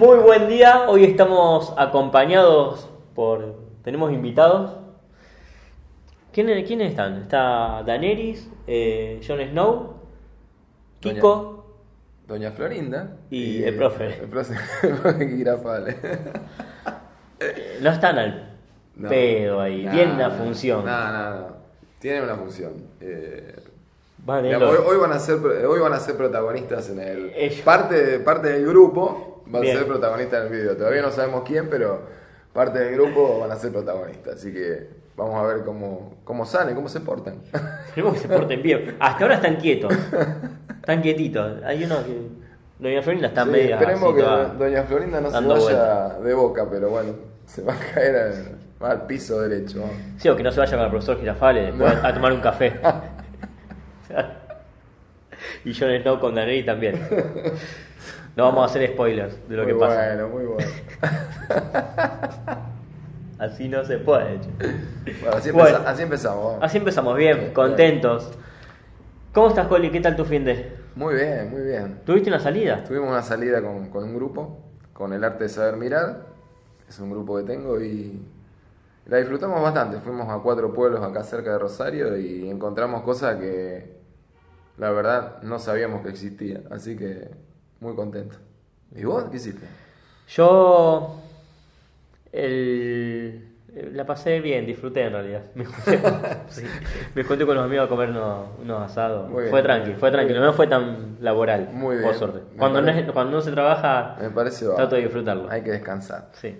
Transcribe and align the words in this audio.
Muy 0.00 0.18
buen 0.18 0.48
día, 0.48 0.88
hoy 0.88 1.04
estamos 1.04 1.74
acompañados 1.76 2.88
por... 3.14 3.54
tenemos 3.84 4.10
invitados. 4.12 4.72
¿Quiénes, 6.32 6.66
quiénes 6.66 6.90
están? 6.92 7.22
Está 7.22 7.82
Daenerys, 7.84 8.48
eh, 8.66 9.20
Jon 9.26 9.40
Snow, 9.50 9.94
Kiko 11.00 11.66
Doña 12.26 12.50
Florinda 12.52 13.16
Y 13.30 13.62
el 13.62 13.76
profe. 13.76 14.20
El 14.22 14.28
profe, 14.30 14.54
el 14.84 14.94
profe 14.96 15.28
Girafale. 15.36 15.96
Eh, 17.40 17.78
no 17.82 17.90
están 17.90 18.18
al 18.18 18.56
No. 18.96 19.08
pedo 19.10 19.60
ahí, 19.60 19.86
tienen 19.90 20.12
una 20.14 20.30
función. 20.30 20.82
No, 20.84 21.12
no, 21.12 21.30
no. 21.40 21.46
Tienen 21.98 22.22
una 22.24 22.36
función. 22.36 22.72
Eh, 23.02 23.54
Van 24.24 24.38
a 24.38 24.42
digamos, 24.42 24.68
tenerlo- 24.70 24.86
hoy, 24.86 24.94
hoy 24.94 25.00
van 25.00 25.12
a 25.12 25.18
ser, 25.18 25.36
hoy 25.66 25.80
van 25.80 25.92
a 25.92 25.98
ser 25.98 26.16
protagonistas 26.16 26.88
en 26.90 27.00
el. 27.00 27.32
Ellos. 27.34 27.60
Parte, 27.62 28.18
parte 28.20 28.48
del 28.52 28.66
grupo 28.66 29.39
va 29.54 29.60
Bien. 29.60 29.76
a 29.76 29.78
ser 29.80 29.88
protagonista 29.88 30.38
en 30.38 30.44
el 30.44 30.48
video. 30.50 30.76
Todavía 30.76 31.02
no 31.02 31.10
sabemos 31.10 31.42
quién, 31.46 31.68
pero 31.68 32.02
parte 32.52 32.78
del 32.78 32.94
grupo 32.94 33.40
van 33.40 33.50
a 33.52 33.56
ser 33.56 33.72
protagonistas. 33.72 34.36
Así 34.36 34.52
que 34.52 34.88
vamos 35.16 35.36
a 35.36 35.46
ver 35.46 35.64
cómo, 35.64 36.16
cómo 36.24 36.44
salen, 36.44 36.74
cómo 36.74 36.88
se 36.88 37.00
portan. 37.00 37.36
Esperemos 37.86 38.14
que 38.14 38.20
se 38.20 38.28
porten 38.28 38.62
bien. 38.62 38.96
Hasta 39.00 39.24
ahora 39.24 39.34
están 39.36 39.56
quietos. 39.56 39.92
Están 40.80 41.02
quietitos. 41.02 41.62
Hay 41.64 41.84
uno 41.84 42.04
que. 42.04 42.50
Doña 42.78 43.02
Florinda 43.02 43.28
está 43.28 43.44
Sí, 43.44 43.50
media. 43.50 43.74
esperemos 43.78 44.14
que 44.14 44.22
Doña 44.22 44.82
Florinda 44.84 45.20
no 45.20 45.30
se 45.30 45.74
vaya 45.74 46.08
de 46.18 46.32
boca, 46.32 46.66
pero 46.70 46.88
bueno, 46.88 47.12
se 47.44 47.62
va 47.62 47.74
a 47.74 47.78
caer 47.78 48.56
al, 48.80 49.06
piso 49.06 49.42
derecho. 49.42 49.80
vamos. 49.82 49.96
Sí, 50.16 50.30
o 50.30 50.36
que 50.36 50.42
no 50.42 50.50
se 50.50 50.60
vaya 50.60 50.76
con 50.76 50.84
el 50.86 50.90
profesor 50.90 51.18
Girafale 51.20 51.62
después 51.66 51.92
a 52.02 52.14
tomar 52.14 52.32
un 52.32 52.40
café. 52.40 52.80
y 55.64 55.74
Jon 55.74 55.90
Snow 56.02 56.18
con 56.20 56.34
Daenerys 56.34 56.66
también. 56.66 56.94
No 58.36 58.44
vamos 58.44 58.62
a 58.62 58.66
hacer 58.66 58.88
spoilers 58.92 59.48
de 59.48 59.56
lo 59.56 59.64
muy 59.64 59.72
que 59.72 59.78
pasa. 59.78 60.06
bueno, 60.06 60.28
muy 60.28 60.44
bueno. 60.46 60.66
Así 63.38 63.68
no 63.68 63.82
se 63.84 63.98
puede. 63.98 64.38
Bueno, 65.22 65.36
así, 65.36 65.50
Bueno. 65.50 65.68
empeza- 65.78 65.90
así 65.90 66.02
empezamos. 66.02 66.44
vamos. 66.44 66.58
Así 66.62 66.76
empezamos 66.78 67.16
bien, 67.16 67.38
Bien, 67.38 67.52
contentos. 67.54 68.30
¿Cómo 69.32 69.48
estás, 69.48 69.66
Coli? 69.66 69.90
¿Qué 69.90 70.00
tal 70.00 70.14
tu 70.14 70.26
fin 70.26 70.44
de? 70.44 70.76
Muy 70.94 71.14
bien, 71.14 71.50
muy 71.50 71.62
bien. 71.62 72.00
¿Tuviste 72.04 72.28
una 72.28 72.38
salida? 72.40 72.84
Tuvimos 72.84 73.08
una 73.08 73.22
salida 73.22 73.62
con, 73.62 73.88
con 73.88 74.04
un 74.04 74.14
grupo, 74.14 74.58
con 74.92 75.14
el 75.14 75.24
arte 75.24 75.44
de 75.44 75.48
saber 75.48 75.76
mirar. 75.78 76.26
Es 76.86 76.98
un 76.98 77.10
grupo 77.10 77.38
que 77.38 77.44
tengo 77.44 77.80
y 77.80 78.20
la 79.06 79.16
disfrutamos 79.16 79.62
bastante. 79.62 79.98
Fuimos 80.00 80.28
a 80.28 80.38
cuatro 80.42 80.74
pueblos 80.74 81.02
acá 81.02 81.22
cerca 81.22 81.52
de 81.52 81.58
Rosario 81.60 82.18
y 82.18 82.46
encontramos 82.50 83.02
cosas 83.04 83.36
que 83.36 83.96
la 84.76 84.90
verdad 84.90 85.40
no 85.42 85.58
sabíamos 85.58 86.02
que 86.02 86.10
existían. 86.10 86.64
Así 86.70 86.94
que 86.94 87.30
muy 87.80 87.94
contento. 87.94 88.36
¿Y 88.94 89.04
vos 89.04 89.24
qué 89.30 89.36
hiciste? 89.36 89.66
Yo. 90.28 91.16
el- 92.32 93.46
la 93.92 94.04
pasé 94.04 94.40
bien, 94.40 94.66
disfruté 94.66 95.02
en 95.04 95.12
realidad. 95.12 95.42
Me 95.54 95.64
junté, 95.64 96.00
sí, 96.48 96.64
me 97.14 97.22
junté 97.24 97.46
con 97.46 97.54
los 97.54 97.64
amigos 97.64 97.86
a 97.86 97.88
comer 97.88 98.10
unos, 98.10 98.48
unos 98.60 98.82
asados. 98.82 99.28
Muy 99.30 99.42
bien. 99.42 99.50
fue 99.50 99.62
tranqui, 99.62 99.92
fue 99.94 100.10
tranquilo, 100.10 100.40
no 100.40 100.52
fue 100.52 100.66
tan 100.66 101.16
laboral. 101.20 101.68
Muy 101.72 101.96
Por 101.96 102.04
bien. 102.06 102.14
suerte. 102.18 102.40
Me 102.52 102.56
Cuando 102.58 102.82
no, 102.82 102.90
es- 102.90 103.12
cuando 103.12 103.32
no 103.36 103.40
se 103.40 103.52
trabaja, 103.52 104.16
Me 104.20 104.30
parece 104.30 104.66
trato 104.66 104.96
de 104.96 105.02
disfrutarlo. 105.02 105.48
Hay 105.50 105.62
que 105.62 105.70
descansar. 105.70 106.30
Sí. 106.32 106.56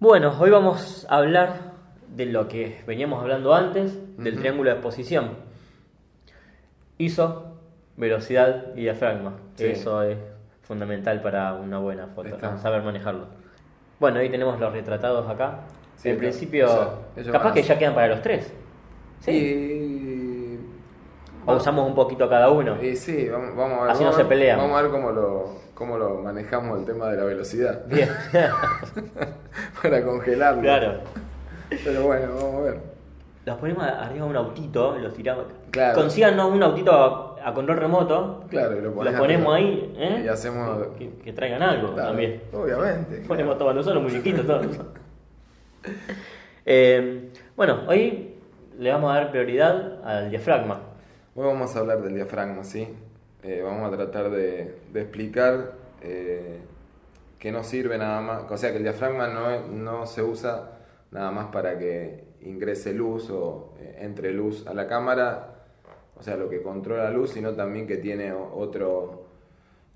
Bueno, 0.00 0.34
hoy 0.38 0.50
vamos 0.50 1.06
a 1.08 1.16
hablar 1.16 1.72
de 2.14 2.26
lo 2.26 2.46
que 2.46 2.82
veníamos 2.86 3.22
hablando 3.22 3.54
antes, 3.54 3.98
del 4.18 4.38
triángulo 4.38 4.68
de 4.70 4.76
exposición. 4.76 5.30
ISO, 6.98 7.51
velocidad 7.96 8.66
y 8.74 8.82
diafragma. 8.82 9.34
Sí. 9.54 9.66
Eso 9.66 10.02
es 10.02 10.18
fundamental 10.62 11.20
para 11.20 11.54
una 11.54 11.78
buena 11.78 12.06
foto, 12.08 12.38
saber 12.58 12.82
manejarlo. 12.82 13.26
Bueno, 14.00 14.18
ahí 14.18 14.30
tenemos 14.30 14.58
los 14.58 14.72
retratados 14.72 15.28
acá. 15.28 15.60
Sí, 15.96 16.08
en 16.08 16.18
principio, 16.18 16.68
capaz 17.30 17.52
que 17.52 17.62
ya 17.62 17.78
quedan 17.78 17.94
para 17.94 18.08
los 18.08 18.22
tres. 18.22 18.52
Sí. 19.20 19.30
Y... 19.30 20.42
O 21.44 21.56
usamos 21.56 21.86
un 21.86 21.94
poquito 21.94 22.28
cada 22.28 22.50
uno. 22.50 22.82
Y 22.82 22.96
sí, 22.96 23.28
vamos, 23.28 23.56
vamos 23.56 23.78
a 23.78 23.82
ver. 23.82 23.90
Así 23.92 24.04
no 24.04 24.12
se 24.12 24.24
pelean. 24.24 24.58
Vamos 24.58 24.78
a 24.78 24.82
ver 24.82 24.90
cómo 24.90 25.10
lo, 25.10 25.56
cómo 25.74 25.98
lo 25.98 26.18
manejamos 26.18 26.78
el 26.78 26.84
tema 26.84 27.08
de 27.10 27.16
la 27.16 27.24
velocidad. 27.24 27.84
Bien. 27.86 28.08
Para 29.82 30.04
congelarlo. 30.04 30.62
claro. 30.62 31.00
Pero 31.84 32.02
bueno, 32.02 32.34
vamos 32.34 32.54
a 32.54 32.60
ver. 32.60 32.80
Los 33.44 33.56
ponemos 33.58 33.82
arriba 33.84 34.24
de 34.24 34.30
un 34.30 34.36
autito, 34.36 34.96
los 34.98 35.14
tiramos. 35.14 35.46
Claro. 35.70 35.94
Consíganos 35.94 36.52
un 36.52 36.62
autito 36.62 37.31
a, 37.44 37.54
control 37.54 37.78
remoto. 37.78 38.44
Claro, 38.48 38.80
lo, 38.80 39.04
Los 39.04 39.14
ponemos 39.14 39.54
ahí, 39.54 39.94
¿eh? 39.96 40.22
Y 40.24 40.28
hacemos. 40.28 40.88
Que, 40.98 41.10
que 41.16 41.32
traigan 41.32 41.62
algo 41.62 41.92
Claro, 41.92 42.08
también. 42.08 42.42
Obviamente. 42.52 43.10
claro. 43.16 43.28
Ponemos 43.28 43.58
todos 43.58 43.74
nosotros, 43.74 44.02
muñequitos, 44.02 44.46
todos. 44.46 44.66
Eh, 46.64 47.32
bueno, 47.56 47.80
hoy 47.88 48.36
le 48.78 48.92
vamos 48.92 49.10
a 49.10 49.14
dar 49.14 49.30
prioridad 49.32 50.00
al 50.04 50.30
diafragma. 50.30 50.80
Hoy 51.34 51.44
vamos 51.44 51.74
a 51.74 51.80
hablar 51.80 52.02
del 52.02 52.14
diafragma, 52.14 52.62
¿sí? 52.62 52.86
Eh, 53.42 53.62
vamos 53.64 53.92
a 53.92 53.96
tratar 53.96 54.30
de, 54.30 54.76
de 54.92 55.00
explicar 55.00 55.72
eh, 56.02 56.60
que 57.40 57.50
no 57.50 57.64
sirve 57.64 57.98
nada 57.98 58.20
más. 58.20 58.44
O 58.48 58.56
sea, 58.56 58.70
que 58.70 58.76
el 58.76 58.84
diafragma 58.84 59.26
no, 59.26 59.66
no 59.66 60.06
se 60.06 60.22
usa 60.22 60.70
nada 61.10 61.30
más 61.32 61.46
para 61.46 61.78
que 61.78 62.24
ingrese 62.42 62.92
luz 62.92 63.30
o 63.30 63.74
eh, 63.80 63.98
entre 64.00 64.32
luz 64.32 64.66
a 64.66 64.74
la 64.74 64.86
cámara, 64.86 65.61
o 66.22 66.24
sea, 66.24 66.36
lo 66.36 66.48
que 66.48 66.62
controla 66.62 67.02
la 67.02 67.10
luz, 67.10 67.30
sino 67.30 67.52
también 67.52 67.84
que 67.84 67.96
tiene 67.96 68.32
otro, 68.32 69.26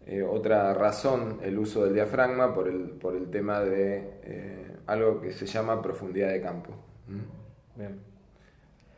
eh, 0.04 0.24
otra 0.24 0.74
razón 0.74 1.38
el 1.40 1.56
uso 1.56 1.84
del 1.84 1.94
diafragma 1.94 2.52
por 2.52 2.66
el, 2.66 2.80
por 2.90 3.14
el 3.14 3.30
tema 3.30 3.60
de 3.60 4.10
eh, 4.24 4.66
algo 4.88 5.20
que 5.20 5.32
se 5.32 5.46
llama 5.46 5.80
profundidad 5.80 6.32
de 6.32 6.40
campo. 6.42 6.72
¿Mm? 7.06 7.78
Bien. 7.78 8.00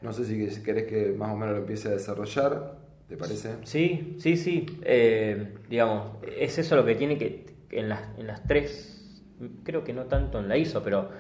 No 0.01 0.11
sé 0.15 0.25
si 0.25 0.49
si 0.49 0.63
querés 0.63 0.87
que 0.87 1.13
más 1.13 1.31
o 1.31 1.37
menos 1.37 1.55
lo 1.55 1.61
empiece 1.61 1.89
a 1.89 1.91
desarrollar, 1.91 2.79
¿te 3.07 3.19
parece? 3.19 3.57
Sí, 3.65 4.17
sí, 4.19 4.39
sí. 4.39 4.65
Eh, 4.81 5.55
digamos, 5.69 6.13
es 6.35 6.57
eso 6.59 6.77
lo 6.77 6.87
que 6.87 6.95
tiene 6.95 7.19
que. 7.19 7.45
En 7.73 7.91
las, 7.91 8.19
en 8.19 8.27
las 8.27 8.43
tres. 8.47 9.21
Creo 9.65 9.85
que 9.85 9.93
no 9.93 10.07
tanto 10.07 10.39
en 10.39 10.49
la 10.49 10.57
ISO, 10.57 10.83
pero. 10.83 11.11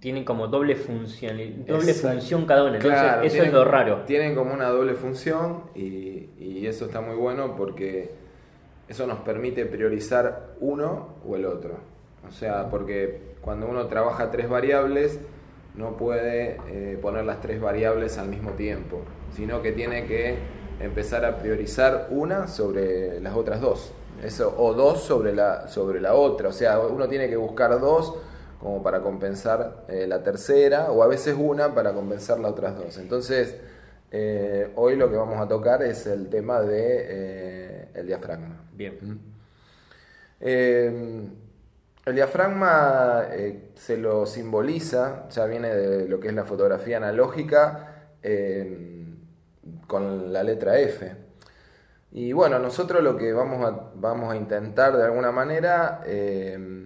Tienen 0.00 0.24
como 0.24 0.48
doble 0.48 0.76
función, 0.76 1.36
doble 1.66 1.90
Exacto. 1.90 2.18
función 2.18 2.46
cada 2.46 2.64
una. 2.64 2.76
Entonces, 2.76 3.00
Claro, 3.00 3.22
eso 3.22 3.32
tienen- 3.34 3.48
es 3.48 3.54
lo 3.54 3.64
raro. 3.64 4.02
Tienen 4.06 4.34
como 4.34 4.54
una 4.54 4.68
doble 4.70 4.94
función 4.94 5.64
y, 5.74 6.30
y 6.38 6.66
eso 6.66 6.86
está 6.86 7.00
muy 7.02 7.16
bueno 7.16 7.54
porque 7.56 8.10
eso 8.88 9.06
nos 9.06 9.18
permite 9.20 9.66
priorizar 9.66 10.54
uno 10.60 11.16
o 11.26 11.36
el 11.36 11.44
otro. 11.44 11.74
O 12.26 12.32
sea, 12.32 12.68
porque 12.70 13.20
cuando 13.42 13.66
uno 13.68 13.86
trabaja 13.88 14.30
tres 14.30 14.48
variables, 14.48 15.20
no 15.74 15.96
puede 15.96 16.56
eh, 16.68 16.98
poner 17.00 17.24
las 17.26 17.40
tres 17.40 17.60
variables 17.60 18.16
al 18.18 18.28
mismo 18.28 18.52
tiempo, 18.52 19.02
sino 19.36 19.62
que 19.62 19.72
tiene 19.72 20.06
que 20.06 20.36
empezar 20.80 21.24
a 21.26 21.36
priorizar 21.38 22.08
una 22.10 22.46
sobre 22.48 23.20
las 23.20 23.36
otras 23.36 23.60
dos. 23.60 23.92
Eso, 24.24 24.54
o 24.58 24.74
dos 24.74 25.02
sobre 25.02 25.34
la, 25.34 25.68
sobre 25.68 26.00
la 26.00 26.14
otra. 26.14 26.48
O 26.48 26.52
sea, 26.52 26.80
uno 26.80 27.06
tiene 27.08 27.28
que 27.28 27.36
buscar 27.36 27.78
dos 27.80 28.14
como 28.60 28.82
para 28.82 29.00
compensar 29.00 29.84
eh, 29.88 30.06
la 30.06 30.22
tercera, 30.22 30.90
o 30.90 31.02
a 31.02 31.06
veces 31.06 31.34
una 31.38 31.74
para 31.74 31.92
compensar 31.92 32.38
las 32.38 32.52
otras 32.52 32.76
dos. 32.76 32.98
Entonces, 32.98 33.56
eh, 34.10 34.70
hoy 34.76 34.96
lo 34.96 35.10
que 35.10 35.16
vamos 35.16 35.40
a 35.40 35.48
tocar 35.48 35.82
es 35.82 36.06
el 36.06 36.28
tema 36.28 36.60
de 36.60 37.06
eh, 37.08 37.88
el 37.94 38.06
diafragma. 38.06 38.64
Bien. 38.74 39.20
El 40.40 42.14
diafragma 42.14 43.26
se 43.74 43.98
lo 43.98 44.24
simboliza, 44.24 45.28
ya 45.28 45.44
viene 45.44 45.74
de 45.74 46.08
lo 46.08 46.18
que 46.18 46.28
es 46.28 46.34
la 46.34 46.44
fotografía 46.44 46.96
analógica, 46.96 48.08
con 49.86 50.32
la 50.32 50.42
letra 50.42 50.78
F. 50.78 51.30
Y 52.12 52.32
bueno, 52.32 52.58
nosotros 52.58 53.02
lo 53.02 53.16
que 53.16 53.32
vamos 53.32 53.64
a, 53.64 53.90
vamos 53.94 54.32
a 54.32 54.36
intentar 54.36 54.96
de 54.96 55.04
alguna 55.04 55.30
manera, 55.30 56.02
eh, 56.06 56.79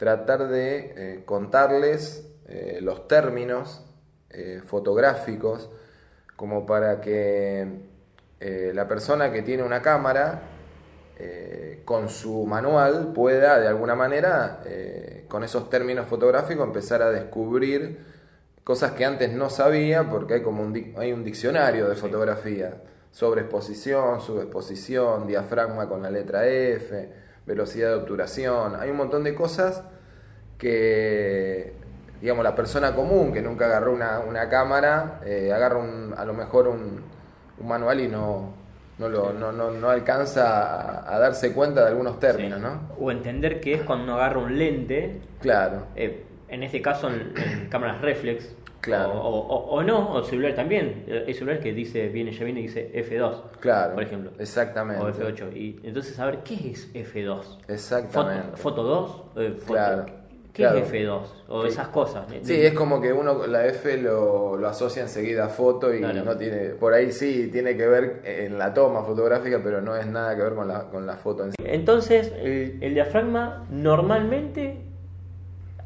tratar 0.00 0.48
de 0.48 0.94
eh, 0.96 1.22
contarles 1.26 2.26
eh, 2.48 2.78
los 2.80 3.06
términos 3.06 3.84
eh, 4.30 4.62
fotográficos, 4.64 5.70
como 6.36 6.64
para 6.64 7.02
que 7.02 7.90
la 8.72 8.88
persona 8.88 9.30
que 9.30 9.42
tiene 9.42 9.62
una 9.62 9.82
cámara, 9.82 10.40
con 11.84 12.08
su 12.08 12.46
manual 12.46 13.12
pueda 13.12 13.60
de 13.60 13.68
alguna 13.68 13.94
manera, 13.94 14.62
con 15.28 15.44
esos 15.44 15.68
términos 15.68 16.06
fotográficos, 16.06 16.66
empezar 16.66 17.02
a 17.02 17.10
descubrir 17.10 17.98
cosas 18.64 18.92
que 18.92 19.04
antes 19.04 19.30
no 19.34 19.50
sabía, 19.50 20.08
porque 20.08 20.34
hay 20.34 20.42
como 20.42 20.62
un, 20.62 20.94
hay 20.96 21.12
un 21.12 21.22
diccionario 21.22 21.90
de 21.90 21.96
fotografía, 21.96 22.80
sobreexposición, 23.10 24.22
subexposición, 24.22 25.26
diafragma 25.26 25.86
con 25.86 26.00
la 26.00 26.10
letra 26.10 26.46
F, 26.46 27.10
velocidad 27.50 27.88
de 27.90 27.94
obturación, 27.96 28.76
hay 28.78 28.90
un 28.90 28.96
montón 28.96 29.24
de 29.24 29.34
cosas 29.34 29.82
que, 30.58 31.72
digamos, 32.20 32.44
la 32.44 32.54
persona 32.54 32.94
común 32.94 33.32
que 33.32 33.42
nunca 33.42 33.66
agarró 33.66 33.92
una, 33.92 34.20
una 34.20 34.48
cámara, 34.48 35.20
eh, 35.24 35.52
agarra 35.52 35.78
un- 35.78 36.14
a 36.16 36.24
lo 36.24 36.34
mejor 36.34 36.68
un, 36.68 37.00
un 37.58 37.68
manual 37.68 38.00
y 38.00 38.08
no, 38.08 38.52
no, 38.98 39.08
lo, 39.08 39.32
no, 39.32 39.52
no, 39.52 39.70
no 39.70 39.88
alcanza 39.90 40.44
a, 41.08 41.14
a 41.14 41.18
darse 41.18 41.52
cuenta 41.52 41.82
de 41.82 41.88
algunos 41.88 42.20
términos, 42.20 42.58
Sí. 42.58 42.64
¿no? 42.66 42.80
O 42.98 43.10
entender 43.10 43.60
que 43.60 43.74
es 43.74 43.82
cuando 43.82 44.04
uno 44.04 44.14
agarra 44.16 44.38
un 44.38 44.58
lente, 44.58 45.20
Claro, 45.40 45.86
eh, 45.96 46.24
en 46.48 46.62
este 46.62 46.82
caso 46.82 47.08
en, 47.08 47.32
en 47.36 47.68
cámaras 47.70 48.00
reflex, 48.02 48.54
Claro. 48.80 49.12
o, 49.20 49.28
o- 49.38 49.70
o 49.76 49.82
no, 49.82 50.12
o 50.14 50.22
celular 50.24 50.54
también. 50.54 51.04
Hay 51.26 51.34
celular 51.34 51.60
que 51.60 51.72
dice, 51.72 52.08
viene 52.08 52.32
ya 52.32 52.44
viene 52.44 52.60
y 52.60 52.62
dice 52.64 52.90
F2, 52.94 53.42
claro. 53.60 53.94
por 53.94 54.02
ejemplo. 54.02 54.30
Exactamente. 54.38 55.02
O 55.02 55.08
F8. 55.08 55.54
Y 55.56 55.80
entonces 55.84 56.14
saber 56.14 56.38
qué 56.44 56.70
es 56.70 56.92
F2. 56.94 57.58
Exactamente. 57.68 58.56
Foto, 58.56 58.56
foto 58.56 58.82
2, 58.82 59.22
eh, 59.36 59.54
foto- 59.58 59.72
Claro, 59.72 60.06
¿qué 60.52 60.62
claro. 60.62 60.78
es 60.78 60.92
F2? 60.92 61.20
O 61.48 61.62
Sí. 61.62 61.68
esas 61.68 61.88
cosas. 61.88 62.24
Sí, 62.42 62.54
es 62.60 62.72
como 62.72 63.00
que 63.00 63.12
uno 63.12 63.46
la 63.46 63.66
F 63.66 63.96
lo, 63.98 64.56
lo 64.56 64.68
asocia 64.68 65.02
enseguida 65.02 65.46
a 65.46 65.48
foto 65.48 65.92
y 65.94 65.98
Claro. 65.98 66.22
no 66.24 66.36
tiene, 66.36 66.70
por 66.70 66.92
ahí 66.94 67.12
sí 67.12 67.48
tiene 67.52 67.76
que 67.76 67.86
ver 67.86 68.22
en 68.24 68.56
la 68.58 68.72
toma 68.72 69.02
fotográfica, 69.02 69.60
pero 69.62 69.80
no 69.80 69.96
es 69.96 70.06
nada 70.06 70.34
que 70.36 70.42
ver 70.42 70.54
con 70.54 70.68
la, 70.68 70.84
con 70.90 71.06
la 71.06 71.16
foto 71.16 71.44
en 71.44 71.50
sí. 71.50 71.56
Entonces, 71.64 72.32
el, 72.38 72.78
el 72.80 72.94
diafragma 72.94 73.66
normalmente 73.70 74.79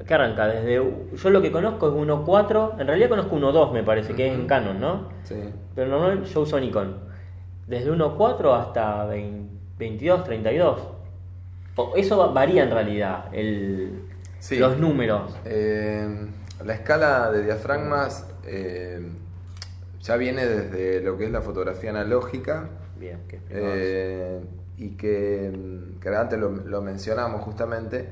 que 0.06 0.14
arranca 0.14 0.46
desde. 0.46 0.74
Yo 1.14 1.30
lo 1.30 1.40
que 1.42 1.50
conozco 1.52 1.88
es 1.88 1.94
1.4, 1.94 2.80
en 2.80 2.86
realidad 2.86 3.08
conozco 3.08 3.36
1.2, 3.36 3.72
me 3.72 3.82
parece, 3.82 4.14
que 4.14 4.26
es 4.28 4.34
en 4.34 4.46
Canon, 4.46 4.80
¿no? 4.80 5.08
Sí. 5.24 5.36
Pero 5.74 5.88
normalmente 5.90 6.28
yo 6.30 6.40
uso 6.40 6.58
Nikon. 6.60 6.96
Desde 7.66 7.90
1.4 7.90 8.52
hasta 8.60 9.04
20 9.06 9.54
22, 9.78 10.22
32. 10.24 10.78
O- 11.76 11.92
eso 11.96 12.16
va- 12.18 12.28
varía 12.28 12.62
en 12.62 12.70
realidad, 12.70 13.24
el, 13.32 14.04
Sí. 14.38 14.56
los 14.58 14.78
números. 14.78 15.34
Eh, 15.44 16.06
la 16.64 16.74
escala 16.74 17.32
de 17.32 17.42
diafragmas 17.42 18.28
eh, 18.46 19.00
ya 20.00 20.16
viene 20.16 20.46
desde 20.46 21.00
lo 21.00 21.16
que 21.18 21.24
es 21.24 21.32
la 21.32 21.40
fotografía 21.40 21.90
analógica 21.90 22.68
Bien, 23.00 23.20
que 23.26 23.40
eh, 23.50 24.40
y 24.78 24.90
que, 24.90 25.50
que 26.00 26.08
antes 26.10 26.38
lo, 26.38 26.50
lo 26.50 26.80
mencionamos 26.82 27.40
justamente 27.42 28.08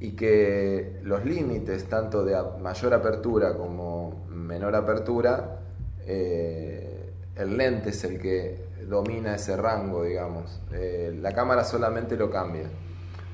y 0.00 0.12
que 0.12 1.00
los 1.02 1.24
límites 1.24 1.84
tanto 1.84 2.24
de 2.24 2.36
mayor 2.60 2.94
apertura 2.94 3.56
como 3.56 4.26
menor 4.28 4.74
apertura 4.74 5.60
eh, 6.06 7.12
el 7.36 7.56
lente 7.56 7.90
es 7.90 8.04
el 8.04 8.20
que 8.20 8.64
domina 8.88 9.34
ese 9.36 9.56
rango 9.56 10.02
digamos 10.04 10.60
Eh, 10.72 11.16
la 11.20 11.32
cámara 11.32 11.64
solamente 11.64 12.16
lo 12.16 12.30
cambia 12.30 12.68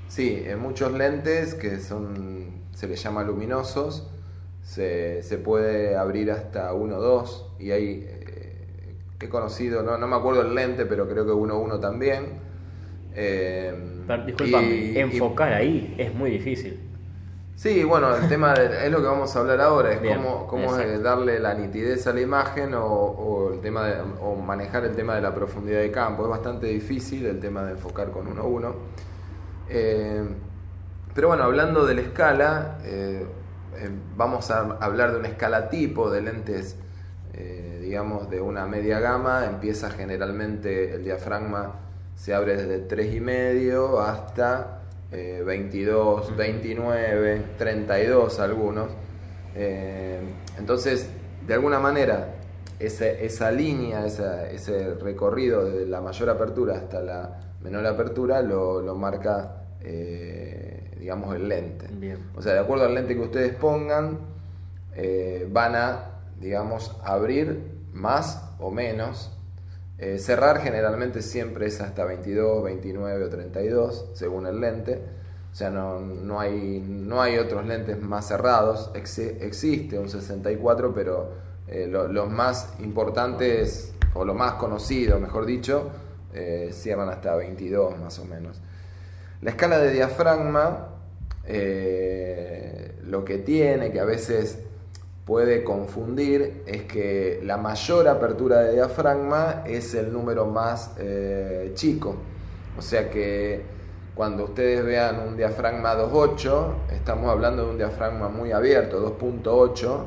sí 0.09 0.43
en 0.47 0.59
muchos 0.59 0.93
lentes 0.93 1.55
que 1.55 1.81
son 1.81 2.61
se 2.75 2.87
les 2.87 3.03
llama 3.03 3.23
luminosos 3.25 4.09
se, 4.62 5.23
se 5.23 5.39
puede 5.39 5.97
abrir 5.97 6.31
hasta 6.31 6.73
1.2 6.73 7.47
y 7.59 7.71
hay 7.73 8.07
eh, 8.09 8.31
he 9.21 9.29
conocido, 9.29 9.83
no, 9.83 9.99
no 9.99 10.09
me 10.09 10.17
acuerdo 10.17 10.41
el 10.43 10.55
lente, 10.55 10.87
pero 10.87 11.09
creo 11.09 11.27
que 11.27 11.33
1.1 11.33 11.81
también. 11.81 12.41
Discúlpame, 14.19 14.67
y- 14.69 14.91
y- 14.93 14.99
enfocar 14.99 15.53
ahí 15.53 15.95
es 15.99 16.15
muy 16.15 16.31
difícil. 16.31 16.81
Sí, 17.57 17.85
bueno, 17.85 18.17
el 18.17 18.27
tema 18.27 18.55
de- 18.55 18.87
es 18.87 18.91
lo 18.91 19.03
que 19.03 19.07
vamos 19.07 19.37
a 19.37 19.41
hablar 19.41 19.61
ahora, 19.61 19.93
es 19.93 20.01
Bien, 20.01 20.17
cómo, 20.17 20.47
cómo 20.47 20.75
darle 20.77 21.39
la 21.39 21.53
nitidez 21.53 22.07
a 22.07 22.12
la 22.15 22.23
imagen 22.23 22.73
o, 22.73 22.85
o 22.87 23.53
el 23.53 23.61
tema 23.61 23.87
de, 23.87 24.01
o 24.23 24.35
manejar 24.37 24.85
el 24.87 24.97
tema 24.97 25.15
de 25.15 25.21
la 25.21 25.35
profundidad 25.35 25.81
de 25.81 25.91
campo. 25.91 26.23
Es 26.23 26.31
bastante 26.31 26.69
difícil 26.69 27.27
el 27.27 27.39
tema 27.39 27.62
de 27.65 27.73
enfocar 27.73 28.11
con 28.12 28.27
1.1. 28.29 28.75
Eh, 29.69 30.23
pero 31.15 31.29
bueno, 31.29 31.45
hablando 31.45 31.85
de 31.85 31.95
la 31.97 32.01
escala, 32.01 32.79
eh, 32.85 33.27
eh, 33.77 33.91
vamos 34.17 34.51
a 34.51 34.61
hablar 34.81 35.12
de 35.12 35.19
una 35.19 35.29
escala 35.29 35.69
tipo 35.69 36.11
de 36.11 36.23
lentes, 36.23 36.77
digamos, 37.81 38.31
de 38.31 38.41
una 38.41 38.67
media 38.67 39.01
gama. 39.01 39.47
Empieza 39.47 39.91
generalmente 39.91 40.95
el 40.95 41.03
diafragma, 41.05 41.75
se 42.20 42.34
abre 42.34 42.55
desde 42.55 42.87
3,5 42.87 43.99
hasta 44.05 44.82
eh, 45.11 45.43
22, 45.44 46.37
29, 46.37 47.43
32 47.56 48.38
algunos. 48.40 48.90
Eh, 49.56 50.20
entonces, 50.58 51.08
de 51.46 51.55
alguna 51.55 51.78
manera, 51.81 52.34
esa, 52.78 53.06
esa 53.06 53.50
línea, 53.50 54.05
esa- 54.05 54.50
ese 54.50 54.94
recorrido 54.96 55.64
de 55.64 55.87
la 55.87 56.02
mayor 56.02 56.28
apertura 56.28 56.76
hasta 56.76 57.00
la 57.00 57.40
menor 57.62 57.87
apertura 57.87 58.43
lo, 58.43 58.82
lo 58.82 58.94
marca, 58.94 59.62
eh, 59.81 60.90
digamos, 60.99 61.34
el 61.34 61.49
lente. 61.49 61.87
Bien. 61.90 62.19
O 62.37 62.43
sea, 62.43 62.52
de 62.52 62.58
acuerdo 62.61 62.84
al 62.84 62.94
lente 62.94 63.14
que 63.14 63.20
ustedes 63.23 63.55
pongan, 63.55 64.19
eh, 64.94 65.49
van 65.50 65.75
a, 65.75 66.05
digamos, 66.38 66.94
abrir 67.02 67.62
más 67.94 68.44
o 68.58 68.70
menos. 68.70 69.34
Eh, 70.00 70.19
cerrar 70.19 70.61
generalmente 70.62 71.20
siempre 71.23 71.67
es 71.67 71.81
hasta 71.82 72.05
22, 72.05 72.64
29 72.64 73.25
o 73.25 73.29
32, 73.29 74.11
según 74.14 74.47
el 74.47 74.61
lente. 74.61 75.02
O 75.52 75.55
sea, 75.55 75.69
no, 75.70 76.00
no, 76.00 76.41
hay, 76.41 76.82
no 76.88 77.20
hay 77.20 77.37
otros 77.38 77.67
lentes 77.67 78.00
más 78.00 78.26
cerrados. 78.29 78.91
Existe 78.94 79.99
un 79.99 80.08
64, 80.08 80.94
pero 80.94 81.31
eh, 81.69 81.87
lo- 81.87 82.08
los 82.08 82.31
más 82.31 82.73
importantes, 82.81 83.93
o 84.14 84.25
lo 84.25 84.32
más 84.35 84.55
conocido, 84.55 85.20
mejor 85.20 85.44
dicho, 85.47 85.91
eh, 86.32 86.70
cierran 86.73 87.08
hasta 87.11 87.37
22 87.37 87.99
más 87.99 88.19
o 88.19 88.25
menos. 88.25 88.61
La 89.43 89.50
escala 89.50 89.79
de 89.79 89.91
diafragma, 89.93 90.88
lo 93.05 93.25
que 93.25 93.38
tiene, 93.38 93.91
que 93.93 94.00
a 94.00 94.05
veces 94.05 94.61
puede 95.31 95.62
confundir, 95.62 96.65
es 96.67 96.82
que 96.87 97.38
la 97.44 97.56
mayor 97.56 98.09
apertura 98.09 98.62
de 98.62 98.73
diafragma 98.73 99.62
es 99.65 99.94
el 99.94 100.12
número 100.12 100.44
más 100.47 100.97
eh, 100.99 101.71
chico. 101.75 102.17
O 102.77 102.82
sea 102.82 103.09
que 103.09 103.62
cuando 104.17 104.43
ustedes 104.43 104.85
vean 104.85 105.21
un 105.21 105.37
diafragma 105.37 105.94
2.8, 105.94 106.94
estamos 106.94 107.31
hablando 107.31 107.65
de 107.65 107.71
un 107.71 107.79
diafragma 107.79 108.29
muy 108.29 108.50
abierto, 108.50 109.17
2.8, 109.21 109.99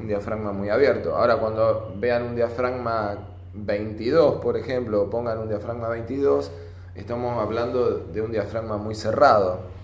un 0.00 0.08
diafragma 0.08 0.52
muy 0.52 0.70
abierto. 0.70 1.16
Ahora 1.16 1.36
cuando 1.36 1.92
vean 1.98 2.22
un 2.22 2.34
diafragma 2.34 3.28
22, 3.52 4.36
por 4.36 4.56
ejemplo, 4.56 5.10
pongan 5.10 5.36
un 5.36 5.48
diafragma 5.50 5.90
22, 5.90 6.50
estamos 6.94 7.38
hablando 7.38 7.98
de 7.98 8.22
un 8.22 8.32
diafragma 8.32 8.78
muy 8.78 8.94
cerrado. 8.94 9.81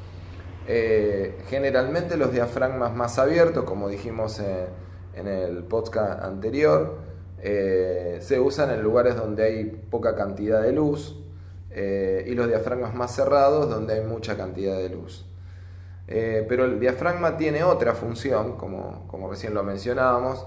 Eh, 0.70 1.38
generalmente 1.48 2.18
los 2.18 2.30
diafragmas 2.30 2.94
más 2.94 3.18
abiertos, 3.18 3.64
como 3.64 3.88
dijimos 3.88 4.38
en, 5.14 5.26
el 5.26 5.64
podcast 5.64 6.22
anterior, 6.22 6.98
eh, 7.40 8.18
se 8.20 8.38
usan 8.38 8.70
en 8.70 8.82
lugares 8.82 9.16
donde 9.16 9.44
hay 9.44 9.64
poca 9.64 10.14
cantidad 10.14 10.62
de 10.62 10.72
luz 10.72 11.16
eh, 11.70 12.22
y 12.28 12.34
los 12.34 12.48
diafragmas 12.48 12.94
más 12.94 13.14
cerrados 13.14 13.70
donde 13.70 13.94
hay 13.94 14.04
mucha 14.04 14.36
cantidad 14.36 14.76
de 14.76 14.90
luz. 14.90 15.24
Pero 16.06 16.64
el 16.64 16.80
diafragma 16.80 17.36
tiene 17.36 17.64
otra 17.64 17.94
función, 17.94 18.56
como, 18.56 19.28
recién 19.30 19.54
lo 19.54 19.62
mencionábamos, 19.62 20.46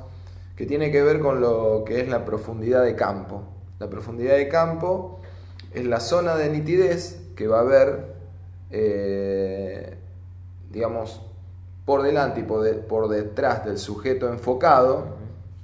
que 0.55 0.65
tiene 0.65 0.91
que 0.91 1.01
ver 1.03 1.19
con 1.19 1.41
lo 1.41 1.83
que 1.85 1.99
es 1.99 2.09
la 2.09 2.25
profundidad 2.25 2.83
de 2.83 2.95
campo. 2.95 3.43
La 3.79 3.89
profundidad 3.89 4.37
de 4.37 4.47
campo 4.47 5.19
es 5.73 5.85
la 5.85 5.99
zona 5.99 6.35
de 6.35 6.49
nitidez 6.49 7.21
que 7.35 7.47
va 7.47 7.59
a 7.59 7.61
haber, 7.61 8.15
digamos, 10.71 11.21
por 11.85 12.03
delante 12.03 12.41
y 12.41 12.43
por, 12.43 12.61
de- 12.61 12.73
por 12.75 13.09
detrás 13.09 13.65
del 13.65 13.77
sujeto 13.77 14.29
enfocado, 14.29 15.17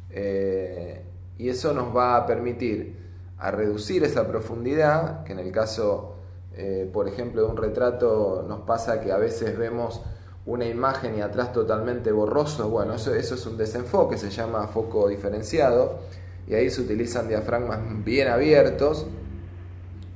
eh, 0.09 1.03
y 1.37 1.49
eso 1.49 1.73
nos 1.73 1.95
va 1.95 2.15
a 2.17 2.25
permitir 2.25 2.97
a 3.37 3.51
reducir 3.51 4.03
esa 4.03 4.27
profundidad, 4.27 5.23
que 5.23 5.33
en 5.33 5.39
el 5.39 5.51
caso, 5.51 6.15
eh, 6.55 6.89
por 6.91 7.07
ejemplo, 7.07 7.43
de 7.43 7.49
un 7.49 7.57
retrato 7.57 8.43
nos 8.47 8.61
pasa 8.61 8.99
que 8.99 9.11
a 9.11 9.17
veces 9.17 9.57
vemos 9.57 10.01
una 10.47 10.65
imagen 10.65 11.17
y 11.17 11.21
atrás 11.21 11.53
totalmente 11.53 12.11
borroso, 12.11 12.69
bueno, 12.69 12.95
eso, 12.95 13.13
eso 13.13 13.35
es 13.35 13.45
un 13.45 13.57
desenfoque, 13.57 14.17
se 14.17 14.29
llama 14.31 14.65
foco 14.67 15.07
diferenciado, 15.07 15.99
y 16.47 16.55
ahí 16.55 16.69
se 16.69 16.81
utilizan 16.81 17.27
diafragmas 17.27 17.79
bien 18.03 18.29
abiertos, 18.29 19.05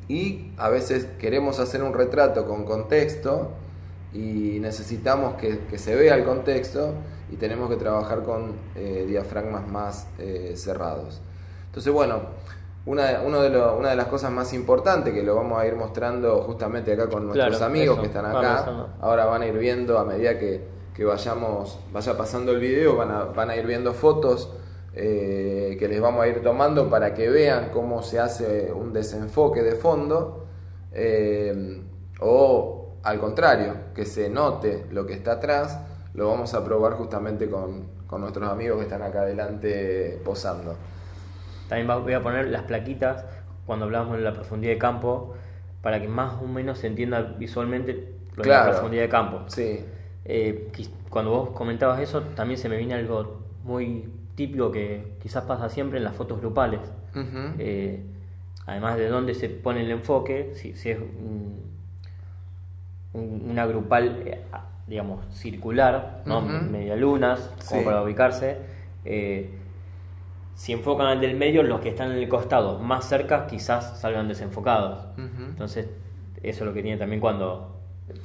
y 0.08 0.52
a 0.58 0.70
veces 0.70 1.06
queremos 1.20 1.60
hacer 1.60 1.84
un 1.84 1.94
retrato 1.94 2.46
con 2.48 2.66
contexto 2.66 3.50
y 4.14 4.60
necesitamos 4.60 5.36
que, 5.36 5.60
que 5.70 5.78
se 5.78 5.96
vea 5.96 6.16
el 6.16 6.24
contexto 6.26 6.94
y 7.32 7.38
tenemos 7.38 7.70
que 7.70 7.78
trabajar 7.78 8.24
con 8.24 8.54
eh, 8.76 9.06
diafragmas 9.08 9.68
más 9.68 10.08
eh, 10.20 10.54
cerrados. 10.58 11.22
Entonces, 11.68 11.94
bueno, 11.94 12.20
una, 12.86 13.22
uno 13.26 13.42
de 13.42 13.50
lo- 13.50 13.78
una 13.78 13.90
de 13.92 13.96
las 13.96 14.08
cosas 14.08 14.32
más 14.32 14.54
importantes 14.54 15.14
que 15.14 15.24
lo 15.24 15.36
vamos 15.36 15.60
a 15.62 15.66
ir 15.68 15.76
mostrando 15.76 16.42
justamente 16.44 16.92
acá 16.94 17.08
con 17.10 17.28
nuestros 17.28 17.58
Claro, 17.58 17.66
amigos 17.66 17.94
eso, 17.94 18.02
que 18.02 18.08
están 18.08 18.26
acá, 18.26 18.40
ahora 19.02 19.26
van 19.26 19.44
a 19.44 19.48
ir 19.48 19.58
viendo 19.58 19.98
a 20.00 20.04
medida 20.04 20.38
que, 20.40 20.62
que 20.94 21.06
vayamos, 21.06 21.80
vaya 21.94 22.18
pasando 22.18 22.52
el 22.52 22.60
video, 22.60 22.98
van 22.98 23.12
a, 23.12 23.24
van 23.26 23.50
a 23.50 23.56
ir 23.56 23.66
viendo 23.68 23.94
fotos 23.94 24.52
eh, 24.94 25.78
que 25.80 25.88
les 25.88 26.02
vamos 26.02 26.22
a 26.24 26.28
ir 26.28 26.42
tomando 26.44 26.90
para 26.90 27.14
que 27.14 27.30
vean 27.30 27.70
cómo 27.72 28.04
se 28.04 28.20
hace 28.20 28.74
un 28.74 28.92
desenfoque 28.92 29.62
de 29.62 29.76
fondo 29.76 30.48
o 32.20 32.96
al 33.04 33.20
contrario, 33.20 33.74
que 33.94 34.06
se 34.06 34.30
note 34.30 34.86
lo 34.92 35.06
que 35.06 35.14
está 35.14 35.34
atrás, 35.34 35.80
lo 36.14 36.28
vamos 36.30 36.54
a 36.54 36.64
probar 36.64 36.94
justamente 36.94 37.50
con, 37.50 37.86
con 38.08 38.22
nuestros 38.22 38.50
amigos 38.50 38.78
que 38.78 38.84
están 38.84 39.02
acá 39.02 39.22
adelante 39.22 40.20
posando. 40.26 40.76
También 41.70 41.88
voy 42.04 42.14
a 42.14 42.22
poner 42.22 42.48
las 42.48 42.64
plaquitas 42.64 43.26
cuando 43.66 43.86
hablábamos 43.86 44.18
de 44.18 44.24
la 44.24 44.34
profundidad 44.34 44.74
de 44.74 44.78
campo, 44.80 45.34
para 45.82 46.02
que 46.02 46.08
más 46.08 46.42
o 46.42 46.48
menos 46.48 46.80
se 46.80 46.88
entienda 46.88 47.22
visualmente 47.22 48.14
lo 48.36 48.44
de 48.44 48.50
Claro. 48.50 48.66
la 48.66 48.72
profundidad 48.72 49.04
de 49.04 49.10
campo. 49.10 49.44
Sí, 49.48 49.80
Eh, 50.26 50.72
cuando 51.10 51.32
vos 51.32 51.50
comentabas 51.50 52.00
eso, 52.00 52.22
también 52.36 52.60
se 52.60 52.70
me 52.70 52.78
viene 52.78 52.94
algo 52.94 53.40
muy 53.64 54.08
típico 54.36 54.72
que 54.72 55.14
quizás 55.22 55.44
pasa 55.46 55.68
siempre 55.70 55.98
en 55.98 56.04
las 56.04 56.16
fotos 56.16 56.40
grupales. 56.40 56.80
Eh, 57.58 58.04
además 58.68 58.98
de 58.98 59.08
dónde 59.08 59.34
se 59.34 59.50
pone 59.50 59.82
el 59.82 59.90
enfoque, 59.92 60.52
si, 60.54 60.76
si 60.76 60.92
es 60.92 61.00
un- 61.00 61.60
una 63.14 63.66
grupal, 63.66 64.24
eh, 64.26 64.42
digamos, 64.88 65.26
circular, 65.34 66.22
¿no? 66.26 66.40
Ujú. 66.40 66.48
medialunas, 66.72 67.40
como 67.68 67.82
Sí. 67.82 67.86
para 67.86 68.02
ubicarse, 68.04 68.58
eh, 69.06 69.50
si 70.56 70.74
enfocan 70.74 71.08
al 71.08 71.22
del 71.22 71.36
medio, 71.38 71.64
los 71.64 71.80
que 71.82 71.90
están 71.90 72.12
en 72.12 72.18
el 72.18 72.30
costado 72.30 72.78
más 72.80 73.06
cerca 73.06 73.48
quizás 73.48 74.00
salgan 74.00 74.28
desenfocados. 74.28 75.06
Entonces, 75.18 75.88
eso 76.44 76.64
es 76.64 76.68
lo 76.68 76.74
que 76.74 76.82
tiene 76.84 76.98
también 76.98 77.20
cuando 77.20 77.78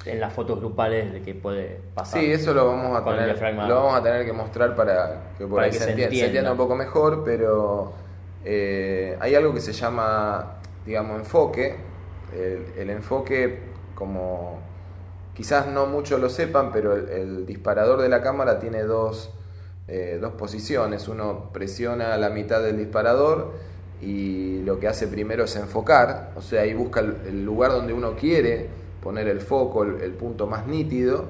en 0.04 0.20
las 0.20 0.32
fotos 0.32 0.58
grupales 0.58 1.12
de 1.12 1.22
que 1.22 1.34
puede 1.34 1.80
pasar. 1.94 2.20
Sí, 2.20 2.30
eso 2.32 2.52
lo 2.52 2.66
vamos 2.66 2.96
a 3.00 3.04
tener, 3.04 3.40
lo 3.68 3.74
vamos 3.76 3.94
a 3.94 4.02
tener 4.02 4.26
que 4.26 4.32
mostrar 4.32 4.74
para 4.74 5.32
que 5.38 5.44
por 5.46 5.54
Para 5.56 5.66
ahí 5.66 5.70
que 5.70 5.78
se, 5.78 5.90
entienda, 5.90 6.00
se 6.00 6.04
entienda. 6.04 6.26
entienda 6.26 6.52
un 6.52 6.58
poco 6.58 6.74
mejor, 6.74 7.22
pero 7.24 7.92
eh, 8.44 9.16
hay 9.20 9.34
algo 9.34 9.54
que 9.54 9.60
se 9.60 9.72
llama, 9.72 10.54
digamos, 10.84 11.18
enfoque. 11.20 11.76
El, 12.34 12.66
el 12.76 12.90
enfoque, 12.90 13.60
como 13.94 14.58
quizás 15.36 15.68
no 15.68 15.86
muchos 15.86 16.18
lo 16.18 16.30
sepan, 16.30 16.72
pero 16.72 16.94
el, 16.94 17.44
disparador 17.44 18.00
de 18.00 18.08
la 18.08 18.22
cámara 18.22 18.58
tiene 18.58 18.82
dos, 18.82 19.30
eh, 19.86 20.18
dos 20.20 20.32
posiciones. 20.32 21.08
Uno 21.08 21.50
presiona 21.52 22.16
la 22.16 22.30
mitad 22.30 22.62
del 22.62 22.78
disparador 22.78 23.52
y 24.00 24.62
lo 24.62 24.80
que 24.80 24.88
hace 24.88 25.06
primero 25.06 25.44
es 25.44 25.54
enfocar, 25.56 26.32
o 26.36 26.42
sea, 26.42 26.62
ahí 26.62 26.74
busca 26.74 27.00
el, 27.00 27.44
lugar 27.44 27.72
donde 27.72 27.92
uno 27.92 28.14
quiere 28.16 28.68
poner 29.02 29.28
el 29.28 29.40
foco, 29.40 29.84
el, 29.84 30.00
el 30.00 30.12
punto 30.12 30.46
más 30.46 30.66
nítido, 30.66 31.26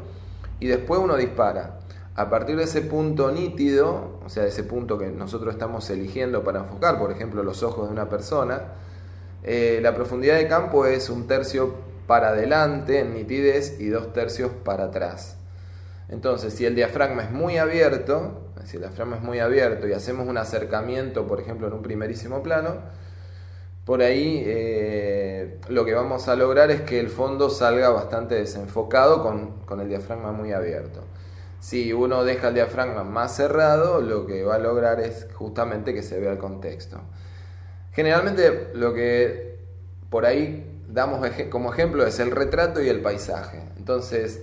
y 0.61 0.69
después 0.69 1.01
uno 1.01 1.17
dispara. 1.17 1.81
A 2.15 2.31
partir 2.31 2.57
de 2.57 2.65
ese 2.65 2.81
punto 2.81 3.31
nítido, 3.31 4.21
o 4.25 4.29
sea, 4.29 4.45
de 4.45 4.49
ese 4.49 4.65
punto 4.65 4.99
que 4.99 5.09
nosotros 5.09 5.53
estamos 5.53 5.91
eligiendo 5.91 6.43
para 6.43 6.61
enfocar, 6.61 6.99
por 6.99 7.13
ejemplo, 7.13 7.43
los 7.43 7.63
ojos 7.63 7.89
de 7.89 7.93
una 7.93 8.09
persona, 8.09 8.63
eh, 9.43 9.81
la 9.83 9.95
profundidad 9.95 10.37
de 10.37 10.49
campo 10.49 10.87
es 10.87 11.11
un 11.11 11.27
tercio 11.27 11.75
para 12.07 12.29
adelante 12.29 13.01
en 13.01 13.15
nitidez 13.15 13.81
y 13.81 13.89
dos 13.89 14.13
tercios 14.13 14.53
para 14.65 14.85
atrás. 14.85 15.37
Entonces, 16.09 16.55
si 16.55 16.65
el 16.65 16.75
diafragma 16.75 17.23
es 17.23 17.31
muy 17.31 17.59
abierto, 17.59 18.53
si 18.65 18.77
el 18.77 18.83
diafragma 18.83 19.17
es 19.17 19.23
muy 19.23 19.41
abierto 19.41 19.89
y 19.89 19.93
hacemos 19.93 20.29
un 20.29 20.39
acercamiento, 20.39 21.27
por 21.27 21.41
ejemplo, 21.41 21.67
en 21.67 21.73
un 21.73 21.83
primerísimo 21.83 22.43
plano, 22.43 22.77
por 23.85 24.03
ahí 24.03 24.43
eh, 24.45 25.59
lo 25.69 25.85
que 25.85 25.95
vamos 25.95 26.27
a 26.29 26.35
lograr 26.35 26.71
es 26.71 26.81
que 26.83 26.99
el 26.99 27.09
fondo 27.09 27.51
salga 27.51 27.89
bastante 27.89 28.35
desenfocado 28.35 29.23
con, 29.23 29.61
con 29.65 29.81
el 29.81 29.89
diafragma 29.89 30.33
muy 30.33 30.53
abierto. 30.53 31.01
Si 31.61 31.93
uno 31.93 32.25
deja 32.25 32.49
el 32.49 32.55
diafragma 32.55 33.05
más 33.05 33.37
cerrado, 33.37 34.01
lo 34.01 34.27
que 34.27 34.43
va 34.45 34.57
a 34.57 34.59
lograr 34.59 35.01
es 35.01 35.27
justamente 35.35 35.95
que 35.95 36.03
se 36.03 36.19
vea 36.21 36.33
el 36.33 36.39
contexto. 36.39 37.01
Generalmente 37.93 38.71
lo 38.75 38.93
que 38.93 39.57
por 40.11 40.27
ahí 40.27 40.66
damos 40.97 41.21
como 41.51 41.75
ejemplo 41.75 42.07
es 42.07 42.19
el 42.21 42.31
retrato 42.31 42.83
y 42.83 42.89
el 42.89 43.03
paisaje. 43.03 43.61
Entonces, 43.77 44.41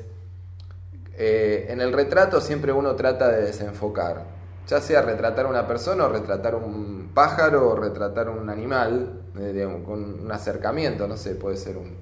eh, 1.18 1.66
en 1.70 1.82
el 1.82 1.92
retrato 1.92 2.40
siempre 2.40 2.72
uno 2.72 2.96
trata 2.96 3.28
de 3.30 3.42
desenfocar, 3.42 4.24
ya 4.68 4.80
sea 4.80 5.02
retratar 5.02 5.48
a 5.48 5.50
una 5.50 5.68
persona 5.68 6.06
o 6.06 6.10
retratar 6.10 6.54
un 6.54 7.10
pájaro 7.12 7.72
o 7.72 7.76
retratar 7.76 8.30
un 8.30 8.52
animal, 8.52 9.22
eh, 9.40 9.52
digamos, 9.52 9.84
con 9.84 10.22
un 10.22 10.32
acercamiento, 10.32 11.08
no 11.08 11.18
sé, 11.18 11.34
puede 11.34 11.58
ser 11.58 11.76
un, 11.76 11.98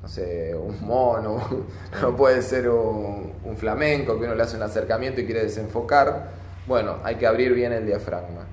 no 0.00 0.08
sé, 0.08 0.54
un 0.54 0.80
mono, 0.86 1.40
o 2.06 2.16
puede 2.16 2.40
ser 2.42 2.68
un, 2.68 3.32
un 3.44 3.56
flamenco 3.56 4.16
que 4.16 4.26
uno 4.26 4.36
le 4.36 4.44
hace 4.44 4.56
un 4.56 4.62
acercamiento 4.62 5.20
y 5.20 5.26
quiere 5.26 5.42
desenfocar. 5.42 6.30
Bueno, 6.68 6.98
hay 7.02 7.16
que 7.16 7.26
abrir 7.26 7.52
bien 7.52 7.72
el 7.72 7.84
diafragma. 7.84 8.46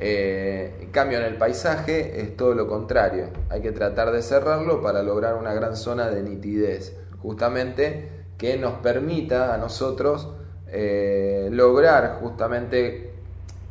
Eh, 0.00 0.78
en 0.82 0.90
cambio, 0.90 1.18
en 1.18 1.24
el 1.24 1.36
paisaje 1.36 2.20
es 2.20 2.36
todo 2.36 2.54
lo 2.54 2.66
contrario. 2.68 3.28
Hay 3.48 3.62
que 3.62 3.72
tratar 3.72 4.12
de 4.12 4.22
cerrarlo 4.22 4.82
para 4.82 5.02
lograr 5.02 5.34
una 5.36 5.54
gran 5.54 5.76
zona 5.76 6.08
de 6.10 6.22
nitidez, 6.22 6.96
justamente 7.22 8.10
que 8.38 8.58
nos 8.58 8.74
permita 8.80 9.54
a 9.54 9.58
nosotros 9.58 10.28
eh, 10.68 11.48
lograr 11.52 12.18
justamente 12.20 13.12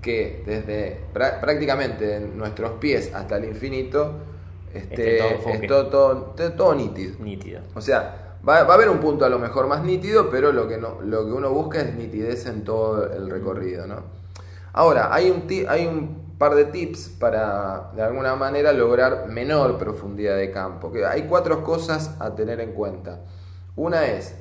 que 0.02 0.44
desde 0.46 1.02
prá- 1.14 1.40
prácticamente 1.40 2.20
nuestros 2.20 2.74
pies 2.80 3.12
hasta 3.14 3.38
el 3.38 3.46
infinito 3.46 4.14
esté, 4.74 5.18
Esté 5.18 5.18
todo 5.18 5.30
esté 5.54 5.68
todo, 5.90 6.30
esté 6.32 6.50
todo 6.52 6.76
nítido. 6.76 7.16
Nítido. 7.20 7.62
O 7.76 7.82
sea, 7.82 8.38
va, 8.48 8.64
va 8.64 8.74
a 8.74 8.76
haber 8.76 8.90
un 8.90 9.00
punto 9.00 9.26
a 9.26 9.30
lo 9.30 9.40
mejor 9.40 9.68
más 9.68 9.84
nítido, 9.84 10.30
pero 10.30 10.52
lo 10.52 10.68
que, 10.68 10.78
no, 10.78 11.02
lo 11.02 11.26
que 11.26 11.32
uno 11.32 11.52
busca 11.52 11.82
es 11.82 11.94
nitidez 11.96 12.46
en 12.48 12.64
todo 12.64 13.12
el 13.14 13.30
recorrido, 13.30 13.88
¿no? 13.88 14.25
Ahora, 14.78 15.14
hay 15.14 15.30
un, 15.30 15.48
hay 15.70 15.86
un 15.88 16.36
par 16.38 16.54
de 16.54 16.66
tips 16.66 17.08
para, 17.18 17.92
de 17.96 18.02
alguna 18.02 18.36
manera, 18.36 18.74
lograr 18.74 19.30
menor 19.30 19.78
profundidad 19.78 20.36
de 20.36 20.52
campo. 20.52 20.92
Que 20.92 21.06
hay 21.06 21.28
cuatro 21.28 21.64
cosas 21.64 22.14
a 22.20 22.36
tener 22.36 22.60
en 22.60 22.74
cuenta. 22.74 23.22
Una 23.78 24.06
es 24.08 24.36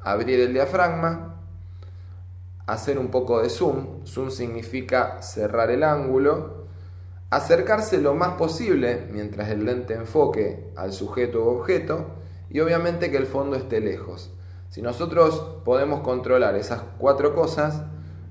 abrir 0.00 0.40
el 0.40 0.52
diafragma, 0.52 1.36
hacer 2.66 2.98
un 2.98 3.12
poco 3.12 3.40
de 3.40 3.48
zoom. 3.48 4.04
Zoom 4.04 4.32
significa 4.32 5.22
cerrar 5.22 5.70
el 5.70 5.84
ángulo. 5.84 6.66
Acercarse 7.30 7.98
lo 7.98 8.12
más 8.14 8.30
posible 8.30 9.06
mientras 9.12 9.50
el 9.50 9.64
lente 9.64 9.94
enfoque 9.94 10.72
al 10.74 10.92
sujeto 10.92 11.44
u 11.44 11.60
objeto. 11.60 12.06
Y 12.50 12.58
obviamente 12.58 13.12
que 13.12 13.18
el 13.18 13.26
fondo 13.26 13.54
esté 13.54 13.78
lejos. 13.78 14.32
Si 14.68 14.82
nosotros 14.82 15.60
podemos 15.64 16.00
controlar 16.00 16.56
esas 16.56 16.82
cuatro 16.98 17.36
cosas, 17.36 17.84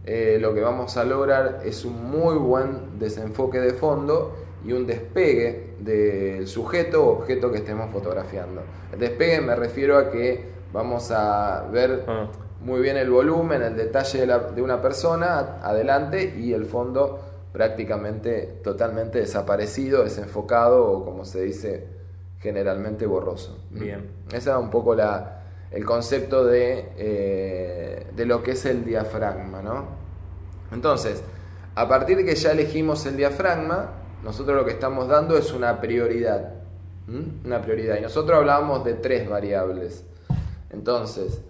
eh, 0.05 0.38
lo 0.39 0.53
que 0.53 0.62
vamos 0.62 0.97
a 0.97 1.03
lograr 1.03 1.62
es 1.65 1.83
un 1.85 2.09
muy 2.12 2.35
buen 2.38 3.00
desenfoque 3.00 3.59
de 3.59 3.74
fondo 3.74 4.35
y 4.63 4.71
un 4.74 4.85
despegue 4.88 5.75
del 5.79 6.47
sujeto 6.47 7.03
o 7.05 7.09
objeto 7.19 7.51
que 7.51 7.57
estemos 7.59 7.91
fotografiando. 7.91 8.62
El 8.93 9.00
despegue 9.00 9.41
me 9.41 9.55
refiero 9.55 9.97
a 9.97 10.09
que 10.12 10.45
vamos 10.74 11.12
a 11.12 11.67
ver 11.71 12.03
Ah. 12.07 12.27
muy 12.62 12.81
bien 12.81 12.97
el 12.97 13.09
volumen, 13.09 13.62
el 13.62 13.75
detalle 13.75 14.19
de, 14.21 14.25
la- 14.27 14.39
de 14.39 14.62
una 14.62 14.81
persona 14.81 15.59
adelante 15.62 16.35
y 16.38 16.53
el 16.53 16.65
fondo 16.65 17.19
prácticamente 17.51 18.59
totalmente 18.63 19.19
desaparecido, 19.19 20.03
desenfocado 20.03 20.91
o 20.91 21.05
como 21.05 21.25
se 21.25 21.41
dice 21.43 21.88
generalmente 22.39 23.05
borroso. 23.05 23.57
Bien. 23.71 24.09
Ese 24.33 24.50
es 24.51 24.55
un 24.55 24.69
poco 24.69 24.93
la, 24.93 25.44
el 25.75 25.86
concepto 25.86 26.46
de, 26.46 26.94
eh, 26.98 28.08
de 28.15 28.25
lo 28.25 28.41
que 28.41 28.51
es 28.51 28.65
el 28.65 28.86
diafragma, 28.86 29.62
¿no? 29.62 29.86
Entonces, 30.72 31.22
a 31.75 31.89
partir 31.89 32.15
de 32.15 32.24
que 32.24 32.34
ya 32.34 32.53
elegimos 32.53 33.05
el 33.05 33.17
diafragma, 33.17 33.91
nosotros 34.24 34.55
lo 34.55 34.63
que 34.63 34.72
estamos 34.72 35.10
dando 35.10 35.38
es 35.38 35.51
una 35.51 35.82
prioridad. 35.82 36.53
Una 37.44 37.62
prioridad. 37.62 37.98
Y 37.98 38.01
nosotros 38.01 38.39
hablábamos 38.39 38.86
de 38.86 38.94
tres 38.94 39.29
variables. 39.29 40.05
Entonces, 40.70 41.41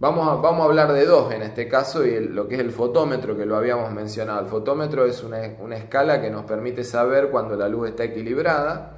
vamos 0.00 0.26
a, 0.26 0.36
vamos 0.36 0.62
a 0.62 0.64
hablar 0.64 0.94
de 0.94 1.04
dos 1.04 1.30
en 1.30 1.42
este 1.42 1.68
caso, 1.68 2.06
y 2.06 2.26
lo 2.26 2.48
que 2.48 2.54
es 2.54 2.60
el 2.62 2.70
fotómetro, 2.70 3.36
que 3.36 3.44
lo 3.44 3.56
habíamos 3.56 3.92
mencionado. 3.92 4.40
El 4.40 4.46
fotómetro 4.46 5.04
es 5.04 5.22
una, 5.22 5.40
una 5.60 5.76
escala 5.76 6.22
que 6.22 6.30
nos 6.30 6.46
permite 6.46 6.84
saber 6.84 7.28
cuando 7.28 7.54
la 7.54 7.68
luz 7.68 7.90
está 7.90 8.04
equilibrada, 8.04 8.93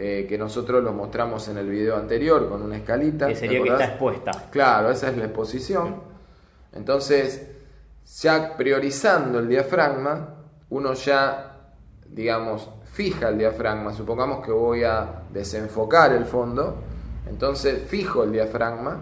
eh, 0.00 0.26
que 0.28 0.38
nosotros 0.38 0.80
lo 0.84 0.92
mostramos 0.92 1.48
en 1.48 1.58
el 1.58 1.68
video 1.68 1.96
anterior 1.96 2.48
con 2.48 2.62
una 2.62 2.76
escalita. 2.76 3.26
Que 3.26 3.34
¿te 3.34 3.40
sería 3.40 3.60
que 3.64 3.68
está 3.70 3.84
expuesta. 3.84 4.30
Claro, 4.48 4.92
esa 4.92 5.08
es 5.08 5.16
la 5.16 5.24
exposición. 5.24 5.96
Entonces, 6.72 7.48
ya 8.20 8.56
priorizando 8.56 9.40
el 9.40 9.48
diafragma, 9.48 10.36
uno 10.70 10.92
ya, 10.92 11.72
digamos, 12.06 12.70
fija 12.92 13.30
el 13.30 13.38
diafragma. 13.38 13.92
Supongamos 13.92 14.46
que 14.46 14.52
voy 14.52 14.84
a 14.84 15.24
desenfocar 15.32 16.12
el 16.12 16.26
fondo. 16.26 16.76
Entonces, 17.28 17.82
fijo 17.88 18.22
el 18.22 18.30
diafragma. 18.30 19.00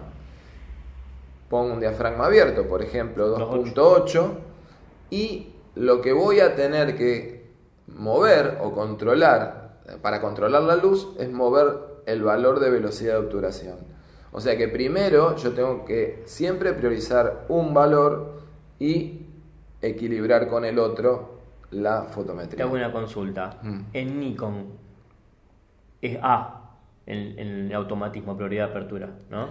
Pongo 1.47 1.73
un 1.73 1.79
diafragma 1.79 2.25
abierto, 2.25 2.67
por 2.67 2.81
ejemplo, 2.81 3.37
2.8. 3.37 4.31
Y 5.11 5.53
lo 5.75 6.01
que 6.01 6.11
voy 6.11 6.39
a 6.39 6.55
tener 6.55 6.97
que 6.97 7.51
mover 7.85 8.57
o 8.63 8.71
controlar 8.71 9.66
para 10.01 10.21
controlar 10.21 10.63
la 10.63 10.75
luz 10.75 11.15
es 11.19 11.31
mover 11.31 11.79
el 12.05 12.23
valor 12.23 12.59
de 12.59 12.69
velocidad 12.69 13.13
de 13.13 13.19
obturación. 13.19 13.75
O 14.31 14.41
sea 14.41 14.57
que 14.57 14.67
primero 14.67 15.35
yo 15.35 15.53
tengo 15.53 15.85
que 15.85 16.23
siempre 16.25 16.73
priorizar 16.73 17.45
un 17.49 17.73
valor 17.73 18.41
y 18.79 19.25
equilibrar 19.81 20.47
con 20.47 20.65
el 20.65 20.79
otro 20.79 21.37
la 21.71 22.05
Te 22.07 22.13
fotometría. 22.13 22.65
hago 22.65 22.75
una 22.75 22.91
consulta. 22.91 23.57
Mm. 23.61 23.79
En 23.93 24.19
Nikon 24.19 24.65
es 26.01 26.17
A 26.21 26.71
en, 27.05 27.39
en 27.39 27.47
el 27.67 27.73
automatismo, 27.73 28.35
prioridad 28.35 28.65
de 28.65 28.71
apertura, 28.71 29.09
¿no? 29.29 29.49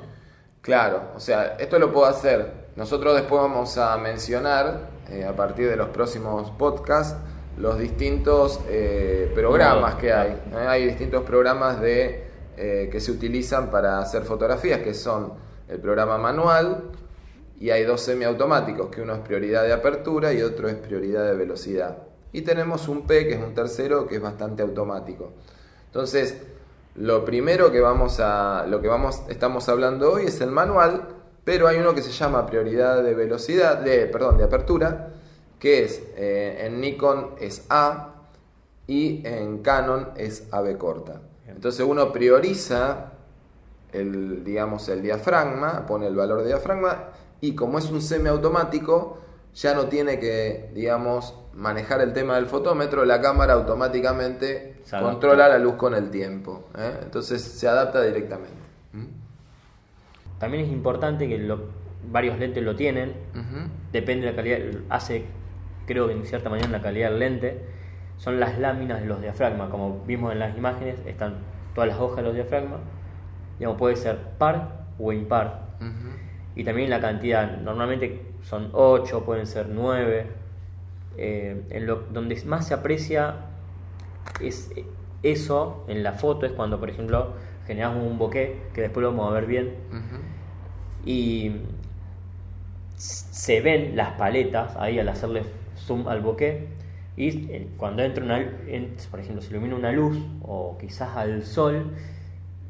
Claro, 0.60 1.12
o 1.14 1.20
sea, 1.20 1.56
esto 1.58 1.78
lo 1.78 1.92
puedo 1.92 2.06
hacer. 2.06 2.66
Nosotros 2.76 3.14
después 3.14 3.40
vamos 3.40 3.78
a 3.78 3.96
mencionar, 3.98 4.90
eh, 5.10 5.24
a 5.24 5.34
partir 5.34 5.68
de 5.68 5.76
los 5.76 5.88
próximos 5.90 6.50
podcasts, 6.52 7.16
los 7.58 7.78
distintos 7.78 8.60
eh, 8.68 9.30
programas 9.34 9.94
que 9.96 10.12
hay. 10.12 10.32
¿eh? 10.32 10.66
Hay 10.68 10.86
distintos 10.86 11.22
programas 11.24 11.80
de, 11.80 12.24
eh, 12.56 12.88
que 12.90 13.00
se 13.00 13.10
utilizan 13.10 13.70
para 13.70 13.98
hacer 13.98 14.24
fotografías, 14.24 14.80
que 14.80 14.94
son 14.94 15.34
el 15.68 15.80
programa 15.80 16.18
manual 16.18 16.90
y 17.58 17.70
hay 17.70 17.84
dos 17.84 18.02
semiautomáticos, 18.02 18.88
que 18.88 19.00
uno 19.00 19.14
es 19.14 19.20
prioridad 19.20 19.64
de 19.64 19.72
apertura 19.72 20.32
y 20.32 20.42
otro 20.42 20.68
es 20.68 20.74
prioridad 20.74 21.24
de 21.24 21.34
velocidad. 21.34 21.98
Y 22.32 22.42
tenemos 22.42 22.88
un 22.88 23.06
P, 23.06 23.26
que 23.26 23.34
es 23.34 23.42
un 23.42 23.54
tercero, 23.54 24.06
que 24.06 24.16
es 24.16 24.22
bastante 24.22 24.62
automático. 24.62 25.32
Entonces, 25.86 26.36
lo 26.96 27.24
primero 27.24 27.72
que 27.72 27.80
vamos 27.80 28.20
a, 28.20 28.66
lo 28.68 28.82
que 28.82 28.88
vamos, 28.88 29.22
estamos 29.28 29.68
hablando 29.70 30.12
hoy 30.12 30.26
es 30.26 30.40
el 30.42 30.50
manual, 30.50 31.08
pero 31.44 31.68
hay 31.68 31.78
uno 31.78 31.94
que 31.94 32.02
se 32.02 32.10
llama 32.10 32.44
prioridad 32.44 33.02
de 33.02 33.14
velocidad, 33.14 33.78
de, 33.78 34.06
perdón, 34.06 34.36
de 34.36 34.44
apertura, 34.44 35.08
que 35.66 35.82
es 35.82 36.00
eh, 36.14 36.64
en 36.64 36.80
Nikon 36.80 37.30
es 37.40 37.66
A 37.70 38.12
y 38.86 39.26
en 39.26 39.62
Canon 39.62 40.10
es 40.16 40.46
AB 40.52 40.78
corta. 40.78 41.22
Entonces 41.48 41.84
uno 41.84 42.12
prioriza 42.12 43.14
el, 43.92 44.44
digamos, 44.44 44.88
el 44.88 45.02
diafragma, 45.02 45.84
pone 45.84 46.06
el 46.06 46.14
valor 46.14 46.42
de 46.42 46.48
diafragma 46.50 47.08
y 47.40 47.56
como 47.56 47.80
es 47.80 47.90
un 47.90 48.00
semiautomático, 48.00 49.18
ya 49.56 49.74
no 49.74 49.86
tiene 49.86 50.20
que, 50.20 50.70
digamos, 50.72 51.34
manejar 51.52 52.00
el 52.00 52.12
tema 52.12 52.36
del 52.36 52.46
fotómetro, 52.46 53.04
la 53.04 53.20
cámara 53.20 53.54
automáticamente 53.54 54.82
controla 54.88 55.48
la 55.48 55.58
luz 55.58 55.74
con 55.74 55.94
el 55.94 56.10
tiempo. 56.10 56.68
¿eh? 56.78 56.92
Entonces 57.02 57.42
se 57.42 57.66
adapta 57.66 58.02
directamente. 58.02 58.54
¿Mm? 58.92 60.38
También 60.38 60.64
es 60.64 60.70
importante 60.70 61.26
que 61.26 61.56
varios 62.08 62.38
lentes 62.38 62.62
lo 62.62 62.76
tienen, 62.76 63.14
depende 63.90 64.26
de 64.26 64.30
la 64.30 64.36
calidad, 64.36 64.58
hace 64.90 65.24
creo 65.86 66.08
que 66.08 66.14
en 66.14 66.26
cierta 66.26 66.50
manera 66.50 66.68
la 66.68 66.82
calidad 66.82 67.10
del 67.10 67.18
lente, 67.20 67.60
son 68.16 68.40
las 68.40 68.58
láminas 68.58 69.00
de 69.00 69.06
los 69.06 69.20
diafragmas, 69.20 69.70
como 69.70 70.04
vimos 70.06 70.32
en 70.32 70.38
las 70.38 70.56
imágenes, 70.56 70.96
están 71.06 71.36
todas 71.74 71.88
las 71.88 71.98
hojas 71.98 72.18
de 72.18 72.22
los 72.22 72.34
diafragmas, 72.34 72.80
digamos, 73.58 73.78
puede 73.78 73.96
ser 73.96 74.18
par 74.38 74.86
o 74.98 75.12
impar. 75.12 75.66
Y 76.54 76.64
también 76.64 76.88
la 76.88 77.00
cantidad, 77.00 77.58
normalmente 77.58 78.22
son 78.42 78.70
8, 78.72 79.24
pueden 79.24 79.46
ser 79.46 79.68
9. 79.68 80.26
Eh, 81.18 81.66
en 81.70 81.86
lo, 81.86 81.96
donde 82.12 82.42
más 82.44 82.68
se 82.68 82.74
aprecia 82.74 83.36
es 84.40 84.70
eso 85.22 85.84
en 85.88 86.02
la 86.02 86.12
foto 86.12 86.46
es 86.46 86.52
cuando, 86.52 86.78
por 86.78 86.90
ejemplo, 86.90 87.34
generamos 87.66 88.04
un 88.04 88.18
bokeh, 88.18 88.70
que 88.72 88.80
después 88.82 89.02
lo 89.02 89.10
vamos 89.10 89.30
a 89.30 89.34
ver 89.34 89.46
bien, 89.46 89.74
y 91.04 91.52
se 92.96 93.60
ven 93.60 93.96
las 93.96 94.12
paletas 94.12 94.76
ahí 94.76 94.98
al 94.98 95.08
hacerle 95.08 95.42
zoom 95.86 96.08
al 96.08 96.20
bokeh 96.20 96.66
y 97.16 97.50
eh, 97.50 97.68
cuando 97.76 98.02
entra 98.02 98.24
una, 98.24 98.38
por 99.10 99.20
ejemplo, 99.20 99.40
se 99.40 99.50
ilumina 99.50 99.74
una 99.74 99.92
luz 99.92 100.18
o 100.42 100.76
quizás 100.78 101.16
al 101.16 101.44
sol, 101.44 101.92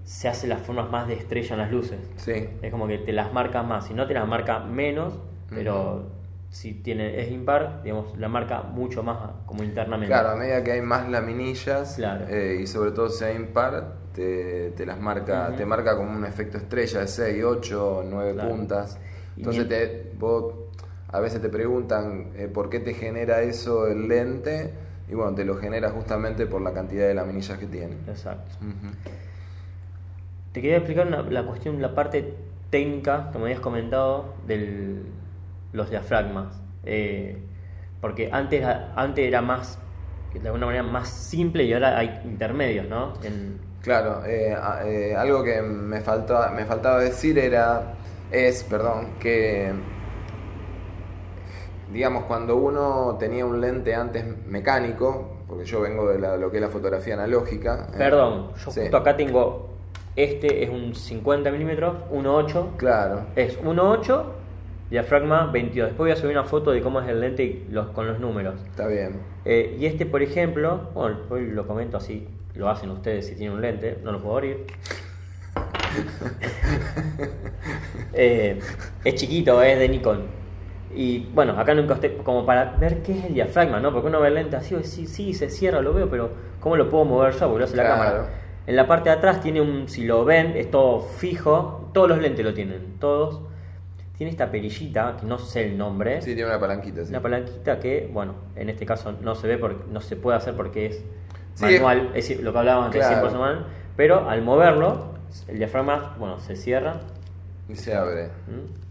se 0.05 0.29
hace 0.29 0.47
las 0.47 0.63
formas 0.63 0.89
más 0.89 1.09
de 1.09 1.15
estrella 1.15 1.55
en 1.55 1.61
las 1.61 1.71
luces. 1.73 1.99
Sí. 2.17 2.49
Es 2.63 2.71
como 2.71 2.87
que 2.87 2.99
te 2.99 3.13
las 3.13 3.33
marca 3.33 3.65
más, 3.65 3.89
si 3.89 3.95
no 3.95 4.07
te 4.07 4.15
las 4.15 4.27
marca 4.29 4.61
menos, 4.61 5.19
pero 5.51 6.07
si 6.49 6.75
tiene 6.75 7.21
es 7.21 7.33
impar, 7.33 7.83
digamos, 7.83 8.17
la 8.19 8.29
marca 8.29 8.63
mucho 8.63 9.03
más 9.03 9.19
como 9.47 9.65
internamente. 9.65 10.07
Claro, 10.07 10.31
a 10.31 10.37
medida 10.37 10.63
que 10.63 10.73
hay 10.73 10.81
más 10.81 11.09
laminillas 11.09 11.99
eh, 11.99 12.61
y 12.63 12.67
sobre 12.69 12.93
todo 12.93 13.09
si 13.09 13.25
hay 13.25 13.35
impar, 13.35 13.95
te, 14.15 14.71
te 14.71 14.87
las 14.87 15.01
marca, 15.01 15.55
te 15.57 15.67
marca 15.67 15.97
como 15.97 16.13
un 16.13 16.25
efecto 16.25 16.57
estrella 16.57 17.01
de 17.01 17.09
6, 17.09 17.45
8, 17.45 18.05
9 18.07 18.43
puntas. 18.49 18.99
Entonces 19.37 19.69
te, 19.69 20.13
vos 20.17 20.55
a 21.13 21.21
veces 21.21 21.41
te 21.41 21.49
preguntan 21.49 22.33
eh, 22.37 22.49
por 22.53 22.69
qué 22.69 22.81
te 22.81 22.95
genera 22.95 23.43
eso 23.43 23.87
el 23.87 24.09
lente 24.09 24.73
y 25.09 25.15
bueno, 25.15 25.35
te 25.35 25.45
lo 25.45 25.57
genera 25.57 25.91
justamente 25.91 26.47
por 26.47 26.61
la 26.61 26.73
cantidad 26.73 27.07
de 27.07 27.15
laminillas 27.15 27.59
que 27.59 27.67
tiene. 27.67 27.97
Exacto. 28.09 28.57
Te 30.53 30.61
quería 30.61 30.79
explicar 30.79 31.07
la 31.07 31.45
cuestión, 31.45 31.81
la 31.81 31.95
parte 31.95 32.35
técnica 32.71 33.31
que 33.31 33.39
me 33.39 33.45
habías 33.45 33.61
comentado 33.61 34.35
de 34.47 35.03
los 35.73 35.91
diafragmas. 35.91 36.61
Eh, 36.85 37.39
porque 38.01 38.31
antes, 38.33 38.65
antes 38.97 39.27
era 39.27 39.43
más, 39.43 39.79
de 40.33 40.47
alguna 40.47 40.67
manera, 40.67 40.83
más 40.83 41.09
simple 41.09 41.65
y 41.65 41.73
ahora 41.73 41.99
hay 41.99 42.21
intermedios, 42.25 42.89
¿no? 42.89 43.15
Claro, 43.83 44.25
eh, 44.27 45.15
algo 45.17 45.45
que 45.45 45.63
me, 45.63 46.01
faltaba, 46.01 46.51
me 46.51 46.65
faltaba 46.65 47.01
decir 47.01 47.39
era, 47.39 47.95
es, 48.31 48.65
perdón, 48.65 49.11
que 49.21 49.73
digamos, 51.97 52.25
cuando 52.25 52.57
uno 52.57 53.17
tenía 53.19 53.47
un 53.47 53.59
lente 53.59 53.95
antes 53.95 54.23
mecánico, 54.47 55.39
porque 55.49 55.65
yo 55.65 55.81
vengo 55.81 56.07
de 56.07 56.19
lo 56.19 56.51
que 56.51 56.59
es 56.59 56.61
la 56.61 56.69
fotografía 56.69 57.15
analógica. 57.15 57.87
Eh, 57.95 57.97
Perdón, 57.97 58.53
yo 58.55 58.71
justo 58.71 58.97
acá 58.99 59.17
tengo, 59.17 59.71
este 60.15 60.63
es 60.63 60.69
un 60.69 60.95
50 60.95 61.51
milímetros, 61.51 61.97
1.8. 62.13 62.77
Claro. 62.77 63.23
Es 63.35 63.59
1.8, 63.63 64.25
diafragma 64.91 65.47
22. 65.47 65.89
Después 65.89 66.07
voy 66.07 66.11
a 66.11 66.17
subir 66.17 66.37
una 66.37 66.45
foto 66.45 66.71
de 66.71 66.83
cómo 66.83 67.01
es 67.01 67.09
el 67.09 67.19
lente 67.19 67.65
los, 67.71 67.87
con 67.89 68.07
los 68.07 68.21
números. 68.21 68.61
Está 68.69 68.89
bien. 68.89 69.23
Eh, 69.47 69.79
y 69.81 69.87
este, 69.87 70.05
por 70.05 70.23
ejemplo, 70.23 70.91
bueno, 70.93 71.21
hoy 71.31 71.47
lo 71.47 71.67
comento 71.67 71.97
así, 71.97 72.29
lo 72.55 72.69
hacen 72.69 72.91
ustedes 72.91 73.27
si 73.27 73.37
tienen 73.37 73.57
un 73.57 73.63
lente, 73.63 74.01
no 74.05 74.13
lo 74.13 74.21
puedo 74.21 74.37
abrir. 74.37 74.67
Eh, 78.19 78.59
es 79.05 79.15
chiquito, 79.15 79.61
es 79.61 79.79
de 79.79 79.91
Nikon. 79.91 80.46
Y 80.95 81.27
bueno, 81.35 81.59
acá 81.59 81.75
nunca 81.75 81.95
esté 81.95 82.17
como 82.19 82.47
para 82.47 82.77
ver 82.77 83.03
qué 83.03 83.19
es 83.19 83.25
el 83.25 83.35
diafragma, 83.35 83.81
¿no? 83.81 83.93
Porque 83.93 84.09
uno 84.09 84.21
ve 84.21 84.31
lente 84.31 84.57
así, 84.57 84.77
sí, 84.85 85.07
sí, 85.07 85.35
se 85.35 85.51
cierra, 85.51 85.81
lo 85.81 85.93
veo, 85.93 86.09
pero 86.09 86.31
¿cómo 86.61 86.77
lo 86.77 86.89
puedo 86.89 87.05
mover 87.05 87.35
yo? 87.35 87.41
Porque 87.41 87.59
lo 87.59 87.65
hace 87.65 87.77
la 87.77 87.83
cámara. 87.85 88.27
En 88.67 88.75
la 88.75 88.87
parte 88.87 89.11
de 89.11 89.17
atrás 89.17 89.41
tiene 89.41 89.61
un, 89.61 89.89
si 89.89 90.05
lo 90.05 90.25
ven, 90.25 90.57
es 90.57 90.71
todo 90.71 91.01
fijo, 91.01 91.91
todos 91.93 92.09
los 92.09 92.19
lentes 92.19 92.45
lo 92.45 92.53
tienen, 92.53 92.99
todos. 92.99 93.43
Tiene 94.17 94.31
esta 94.31 94.51
perillita, 94.51 95.17
que 95.21 95.27
no 95.27 95.39
sé 95.39 95.67
el 95.67 95.77
nombre. 95.77 96.23
Sí, 96.23 96.35
tiene 96.35 96.49
una 96.49 96.59
palanquita, 96.59 97.05
sí. 97.05 97.11
Una 97.11 97.21
palanquita 97.21 97.79
que, 97.79 98.09
bueno, 98.11 98.35
en 98.57 98.71
este 98.71 98.87
caso 98.87 99.13
no 99.21 99.35
se 99.35 99.47
ve, 99.47 99.59
porque 99.59 99.85
no 99.91 100.01
se 100.01 100.17
puede 100.17 100.39
hacer 100.39 100.55
porque 100.55 100.87
es 100.87 101.05
manual, 101.61 102.13
es... 102.15 102.41
lo 102.41 102.53
que 102.53 102.59
hablábamos 102.59 102.87
antes, 102.87 103.07
claro. 103.07 103.29
100% 103.29 103.33
manual, 103.33 103.67
pero 103.97 104.29
al 104.29 104.43
moverlo, 104.43 105.15
el 105.49 105.59
diafragma, 105.59 106.17
bueno, 106.19 106.41
se 106.41 106.57
cierra. 106.57 107.01
Y 107.69 107.77
se 107.77 107.95
abre. 107.95 108.29
¿Mm? 108.47 108.86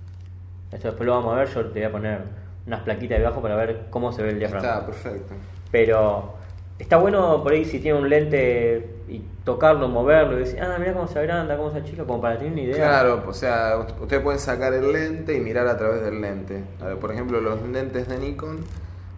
Esto 0.75 0.89
después 0.89 1.07
lo 1.07 1.13
vamos 1.13 1.33
a 1.33 1.37
ver, 1.37 1.47
yo 1.47 1.65
te 1.67 1.79
voy 1.79 1.83
a 1.83 1.91
poner 1.91 2.19
unas 2.67 2.81
plaquitas 2.81 3.17
debajo 3.17 3.41
para 3.41 3.55
ver 3.55 3.85
cómo 3.89 4.11
se 4.11 4.21
ve 4.23 4.31
el 4.31 4.39
diafragma. 4.39 4.67
Está, 4.67 4.85
perfecto. 4.85 5.33
Pero 5.71 6.33
está 6.77 6.97
bueno 6.97 7.41
por 7.41 7.53
ahí 7.53 7.63
si 7.63 7.79
tiene 7.79 7.97
un 7.97 8.09
lente 8.09 8.97
y 9.07 9.19
tocarlo, 9.45 9.87
moverlo 9.87 10.35
y 10.35 10.39
decir, 10.39 10.61
ah, 10.61 10.75
mira 10.77 10.91
cómo 10.91 11.07
se 11.07 11.17
agranda, 11.17 11.55
cómo 11.55 11.71
se 11.71 11.77
achica, 11.77 12.03
como 12.03 12.19
para 12.19 12.37
tener 12.37 12.51
una 12.51 12.61
idea. 12.61 12.75
Claro, 12.75 13.23
o 13.25 13.33
sea, 13.33 13.87
ustedes 14.01 14.21
pueden 14.21 14.39
sacar 14.41 14.73
el 14.73 14.91
lente 14.91 15.33
y 15.33 15.39
mirar 15.39 15.65
a 15.67 15.77
través 15.77 16.01
del 16.01 16.19
lente. 16.19 16.61
por 16.99 17.09
ejemplo, 17.09 17.39
los 17.39 17.61
lentes 17.61 18.09
de 18.09 18.17
Nikon 18.17 18.57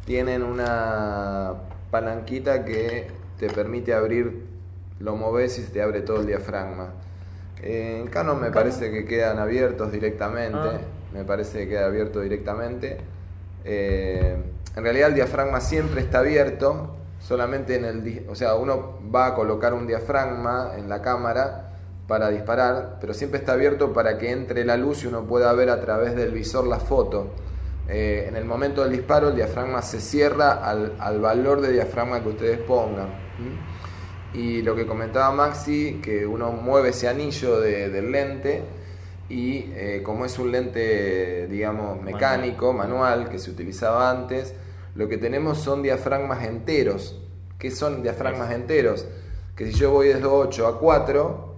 tienen 0.05 0.43
una 0.43 1.53
palanquita 1.89 2.65
que 2.65 3.07
te 3.39 3.49
permite 3.49 3.95
abrir, 3.95 4.45
lo 4.99 5.15
moves 5.15 5.57
y 5.57 5.63
se 5.63 5.71
te 5.71 5.81
abre 5.81 6.01
todo 6.01 6.21
el 6.21 6.27
diafragma. 6.27 6.91
En 7.63 8.05
Canon 8.09 8.39
me 8.39 8.51
parece 8.51 8.91
que 8.91 9.05
quedan 9.05 9.39
abiertos 9.39 9.91
directamente. 9.91 10.55
Ah 10.55 10.79
me 11.17 11.25
parece 11.25 11.59
que 11.59 11.69
queda 11.69 11.87
abierto 11.87 12.21
directamente. 12.21 12.97
Eh, 13.65 14.37
en 14.75 14.83
realidad 14.83 15.09
el 15.09 15.15
diafragma 15.15 15.59
siempre 15.61 16.01
está 16.01 16.19
abierto, 16.19 16.95
solamente 17.19 17.75
en 17.75 17.85
el... 17.85 18.25
O 18.29 18.35
sea, 18.35 18.53
uno 18.53 18.99
va 19.13 19.27
a 19.27 19.33
colocar 19.33 19.73
un 19.73 19.87
diafragma 19.87 20.73
en 20.77 20.87
la 20.87 21.01
cámara 21.01 21.73
para 22.07 22.29
disparar, 22.29 22.97
pero 23.01 23.15
siempre 23.15 23.39
está 23.39 23.53
abierto 23.53 23.93
para 23.93 24.19
que 24.19 24.29
entre 24.31 24.63
la 24.63 24.77
luz 24.77 25.03
y 25.03 25.07
uno 25.07 25.23
pueda 25.23 25.51
ver 25.53 25.71
a 25.71 25.81
través 25.81 26.15
del 26.15 26.31
visor 26.31 26.67
la 26.67 26.79
foto. 26.79 27.31
Eh, 27.89 28.25
en 28.27 28.35
el 28.35 28.45
momento 28.45 28.83
del 28.83 28.91
disparo 28.91 29.29
el 29.29 29.35
diafragma 29.35 29.81
se 29.81 29.99
cierra 29.99 30.63
al, 30.69 31.19
valor 31.19 31.61
de 31.61 31.71
diafragma 31.71 32.21
que 32.21 32.29
ustedes 32.29 32.59
pongan. 32.59 33.09
Y 34.35 34.61
lo 34.61 34.75
que 34.75 34.85
comentaba 34.85 35.33
Maxi, 35.33 35.99
que 35.99 36.27
uno 36.27 36.51
mueve 36.51 36.89
ese 36.89 37.07
anillo 37.07 37.59
del 37.59 38.11
lente 38.11 38.61
y 39.29 39.71
eh, 39.75 40.01
como 40.03 40.25
es 40.25 40.39
un 40.39 40.51
lente, 40.51 41.47
digamos, 41.47 42.01
mecánico, 42.01 42.73
manual, 42.73 43.29
que 43.29 43.39
se 43.39 43.51
utilizaba 43.51 44.09
antes, 44.09 44.53
lo 44.95 45.07
que 45.09 45.17
tenemos 45.17 45.57
son 45.57 45.81
diafragmas 45.83 46.45
enteros. 46.45 47.21
¿Qué 47.59 47.71
son 47.71 48.03
diafragmas 48.03 48.51
enteros? 48.51 49.05
Que 49.55 49.65
si 49.67 49.73
yo 49.73 49.91
voy 49.91 50.07
desde 50.07 50.25
8 50.25 50.67
a 50.67 50.79
4, 50.79 51.55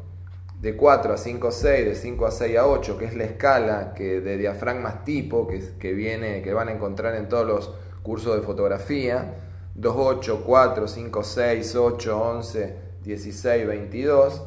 de 0.61 0.75
4 0.75 1.13
a 1.13 1.17
5 1.17 1.47
a 1.47 1.51
6, 1.51 1.85
de 1.85 1.95
5 1.95 2.25
a 2.25 2.31
6 2.31 2.57
a 2.57 2.67
8, 2.67 2.97
que 2.97 3.05
es 3.05 3.15
la 3.15 3.25
escala 3.25 3.93
que 3.93 4.19
de 4.19 4.37
diafragmas 4.37 5.05
tipo 5.05 5.47
que, 5.47 5.73
que, 5.79 5.93
viene, 5.93 6.41
que 6.41 6.53
van 6.53 6.69
a 6.69 6.71
encontrar 6.71 7.15
en 7.15 7.29
todos 7.29 7.45
los 7.45 7.73
cursos 8.01 8.35
de 8.35 8.41
fotografía, 8.41 9.35
2, 9.75 9.95
8, 9.97 10.43
4, 10.45 10.87
5, 10.87 11.23
6, 11.23 11.75
8, 11.75 12.21
11, 12.21 12.75
16, 13.03 13.67
22, 13.67 14.41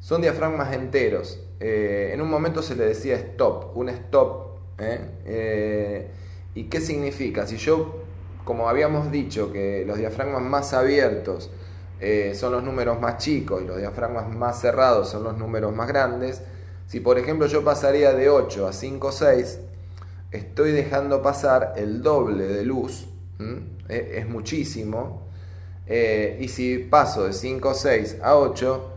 son 0.00 0.20
diafragmas 0.20 0.74
enteros. 0.74 1.43
Eh, 1.60 2.10
en 2.12 2.20
un 2.20 2.28
momento 2.28 2.62
se 2.62 2.74
le 2.74 2.84
decía 2.84 3.14
stop, 3.16 3.76
un 3.76 3.88
stop. 3.88 4.58
¿eh? 4.78 5.00
Eh, 5.24 6.10
¿Y 6.54 6.64
qué 6.64 6.80
significa? 6.80 7.46
Si 7.46 7.56
yo 7.56 8.02
como 8.44 8.68
habíamos 8.68 9.10
dicho, 9.10 9.50
que 9.50 9.84
los 9.86 9.96
diafragmas 9.96 10.42
más 10.42 10.74
abiertos 10.74 11.50
son 12.34 12.52
los 12.52 12.62
números 12.62 13.00
más 13.00 13.16
chicos 13.16 13.62
y 13.62 13.66
los 13.66 13.78
diafragmas 13.78 14.28
más 14.28 14.60
cerrados 14.60 15.08
son 15.08 15.24
los 15.24 15.38
números 15.38 15.74
más 15.74 15.88
grandes, 15.88 16.42
si 16.86 17.00
por 17.00 17.18
ejemplo 17.18 17.46
yo 17.46 17.64
pasaría 17.64 18.12
de 18.12 18.28
8 18.28 18.68
a 18.68 18.74
5 18.74 19.06
o 19.06 19.12
6, 19.12 19.60
estoy 20.30 20.72
dejando 20.72 21.22
pasar 21.22 21.72
el 21.76 22.02
doble 22.02 22.46
de 22.46 22.64
luz, 22.64 23.06
es 23.88 24.28
muchísimo, 24.28 25.22
y 25.88 26.48
si 26.48 26.76
paso 26.76 27.24
de 27.24 27.32
5 27.32 27.66
o 27.66 27.72
6 27.72 28.18
a 28.22 28.36
8, 28.36 28.90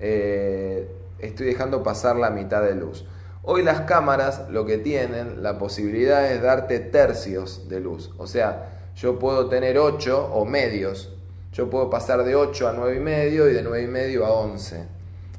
eh, 0.00 0.88
estoy 1.18 1.46
dejando 1.46 1.82
pasar 1.82 2.16
la 2.16 2.30
mitad 2.30 2.62
de 2.62 2.74
luz. 2.74 3.04
Hoy 3.42 3.62
las 3.62 3.82
cámaras 3.82 4.48
lo 4.50 4.66
que 4.66 4.78
tienen, 4.78 5.42
la 5.42 5.58
posibilidad 5.58 6.30
es 6.30 6.42
darte 6.42 6.80
tercios 6.80 7.68
de 7.68 7.80
luz, 7.80 8.12
o 8.18 8.26
sea, 8.26 8.74
yo 9.00 9.20
puedo 9.20 9.48
tener 9.48 9.78
8 9.78 10.30
o 10.32 10.44
medios. 10.44 11.14
Yo 11.52 11.70
puedo 11.70 11.88
pasar 11.88 12.24
de 12.24 12.34
8 12.34 12.68
a 12.68 12.72
9 12.72 12.96
y 12.96 13.00
medio 13.00 13.48
y 13.48 13.52
de 13.52 13.62
9 13.62 13.84
y 13.84 13.86
medio 13.86 14.26
a 14.26 14.32
11. 14.32 14.86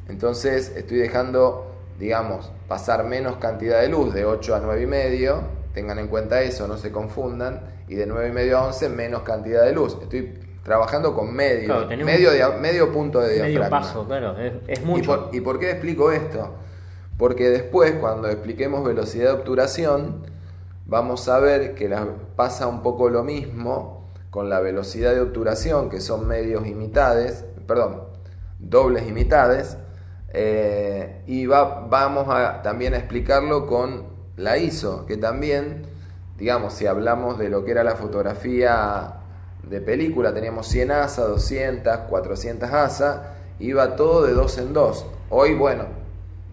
Entonces 0.07 0.71
estoy 0.77 0.97
dejando, 0.97 1.75
digamos, 1.99 2.53
pasar 2.69 3.03
menos 3.03 3.35
cantidad 3.35 3.81
de 3.81 3.89
luz 3.89 4.13
de 4.13 4.23
8 4.23 4.55
a 4.55 4.59
9 4.61 4.81
y 4.81 4.85
medio. 4.85 5.41
Tengan 5.73 5.99
en 5.99 6.07
cuenta 6.07 6.41
eso, 6.41 6.69
no 6.69 6.77
se 6.77 6.93
confundan. 6.93 7.61
Y 7.89 7.95
de 7.95 8.05
9 8.05 8.29
y 8.29 8.31
medio 8.31 8.57
a 8.59 8.67
11 8.67 8.87
menos 8.89 9.23
cantidad 9.23 9.65
de 9.65 9.73
luz. 9.73 9.97
Estoy 10.01 10.39
trabajando 10.69 11.15
con 11.15 11.33
medio, 11.33 11.87
medio, 11.87 12.29
medio 12.61 12.91
punto 12.91 13.21
de 13.21 13.33
diafragma. 13.33 13.57
Medio 13.57 13.69
paso, 13.71 14.05
claro, 14.05 14.35
es, 14.37 14.85
mucho. 14.85 15.31
¿Y 15.33 15.41
por 15.41 15.57
qué 15.57 15.71
explico 15.71 16.11
esto? 16.11 16.57
Porque 17.17 17.49
después, 17.49 17.93
cuando 17.93 18.27
expliquemos 18.27 18.85
velocidad 18.85 19.29
de 19.29 19.31
obturación, 19.31 20.27
vamos 20.85 21.27
a 21.27 21.39
ver 21.39 21.73
que 21.73 21.89
pasa 22.35 22.67
un 22.67 22.83
poco 22.83 23.09
lo 23.09 23.23
mismo 23.23 24.11
con 24.29 24.51
la 24.51 24.59
velocidad 24.59 25.15
de 25.15 25.21
obturación, 25.21 25.89
que 25.89 26.01
son 26.01 26.27
medios 26.27 26.67
y 26.67 26.75
mitades, 26.75 27.45
perdón, 27.65 28.03
dobles 28.59 29.07
y 29.07 29.11
mitades, 29.11 29.75
eh, 30.33 31.23
y 31.25 31.47
va, 31.47 31.87
vamos 31.89 32.27
a, 32.29 32.61
también 32.61 32.93
a 32.93 32.97
explicarlo 32.97 33.65
con 33.65 34.03
la 34.37 34.59
ISO, 34.59 35.07
que 35.07 35.17
también, 35.17 35.81
digamos, 36.37 36.73
si 36.73 36.85
hablamos 36.85 37.39
de 37.39 37.49
lo 37.49 37.65
que 37.65 37.71
era 37.71 37.83
la 37.83 37.95
fotografía 37.95 39.18
de 39.63 39.81
película, 39.81 40.33
teníamos 40.33 40.67
100 40.67 40.91
ASA, 40.91 41.23
200, 41.23 41.97
400 42.09 42.71
ASA, 42.71 43.35
iba 43.59 43.95
todo 43.95 44.25
de 44.25 44.33
dos 44.33 44.57
en 44.57 44.73
dos. 44.73 45.05
Hoy, 45.29 45.53
bueno, 45.53 45.85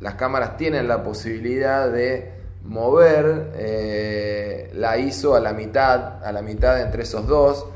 las 0.01 0.14
cámaras 0.14 0.57
tienen 0.57 0.88
la 0.88 1.03
posibilidad 1.03 1.90
de 1.90 2.33
mover 2.64 3.53
eh, 3.55 4.71
la 4.75 4.99
ISO 4.99 5.35
a 5.35 5.40
la 5.40 5.53
mitad, 5.53 6.23
a 6.25 6.33
la 6.33 6.42
mitad 6.42 6.81
entre 6.81 7.03
esos 7.05 7.27
dos. 7.27 7.66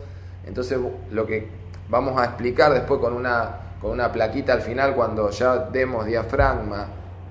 Entonces 0.47 0.79
lo 1.11 1.27
que 1.27 1.49
vamos 1.89 2.21
a 2.21 2.25
explicar 2.25 2.73
después 2.73 3.01
con 3.01 3.15
una, 3.15 3.77
con 3.81 3.93
una 3.93 4.13
plaquita 4.13 4.53
al 4.53 4.63
final 4.63 4.95
cuando 4.95 5.31
ya 5.31 5.59
demos 5.59 6.07
diafragma, 6.07 6.89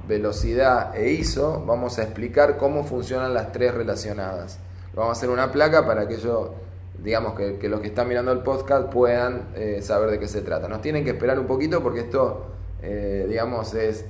velocidad 0.07 0.95
e 0.95 1.11
ISO, 1.11 1.63
vamos 1.65 1.99
a 1.99 2.03
explicar 2.03 2.57
cómo 2.57 2.83
funcionan 2.83 3.33
las 3.33 3.51
tres 3.51 3.73
relacionadas. 3.73 4.59
Vamos 4.95 5.09
a 5.09 5.11
hacer 5.19 5.29
una 5.29 5.51
placa 5.51 5.85
para 5.85 6.07
que 6.07 6.17
yo, 6.17 6.55
digamos 7.03 7.33
que, 7.33 7.69
los 7.69 7.79
que 7.81 7.87
están 7.87 8.07
mirando 8.07 8.31
el 8.31 8.39
podcast 8.39 8.91
puedan 8.91 9.49
eh, 9.55 9.81
saber 9.81 10.09
de 10.11 10.19
qué 10.19 10.27
se 10.27 10.41
trata. 10.41 10.67
Nos 10.67 10.81
tienen 10.81 11.03
que 11.03 11.11
esperar 11.11 11.39
un 11.39 11.47
poquito 11.47 11.81
porque 11.81 12.01
esto, 12.01 12.47
eh, 12.81 13.25
digamos, 13.27 13.73
es 13.73 14.05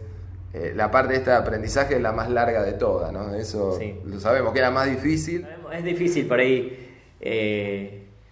eh, 0.53 0.73
la 0.75 0.89
parte 0.89 1.13
de 1.13 1.19
este 1.19 1.31
aprendizaje 1.31 1.95
es 1.95 2.01
la 2.01 2.11
más 2.11 2.29
larga 2.29 2.63
de 2.63 2.73
todas, 2.73 3.13
¿no? 3.13 3.33
Eso 3.35 3.77
lo 4.05 4.19
sabemos, 4.19 4.53
que 4.53 4.59
era 4.59 4.71
más 4.71 4.89
difícil. 4.89 5.45
Es 5.71 5.83
difícil 5.83 6.27
por 6.27 6.39
ahí 6.39 6.85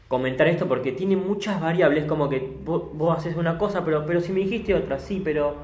comentar 0.08 0.48
esto 0.48 0.68
porque 0.68 0.94
tiene 0.94 1.18
muchas 1.18 1.62
variables, 1.62 2.06
como 2.06 2.30
que 2.30 2.40
vos, 2.64 3.18
haces 3.18 3.36
una 3.36 3.58
cosa, 3.58 3.84
pero, 3.84 4.06
pero 4.06 4.22
si 4.22 4.32
me 4.32 4.40
dijiste 4.40 4.74
otra, 4.74 5.00
sí, 5.00 5.22
pero 5.24 5.56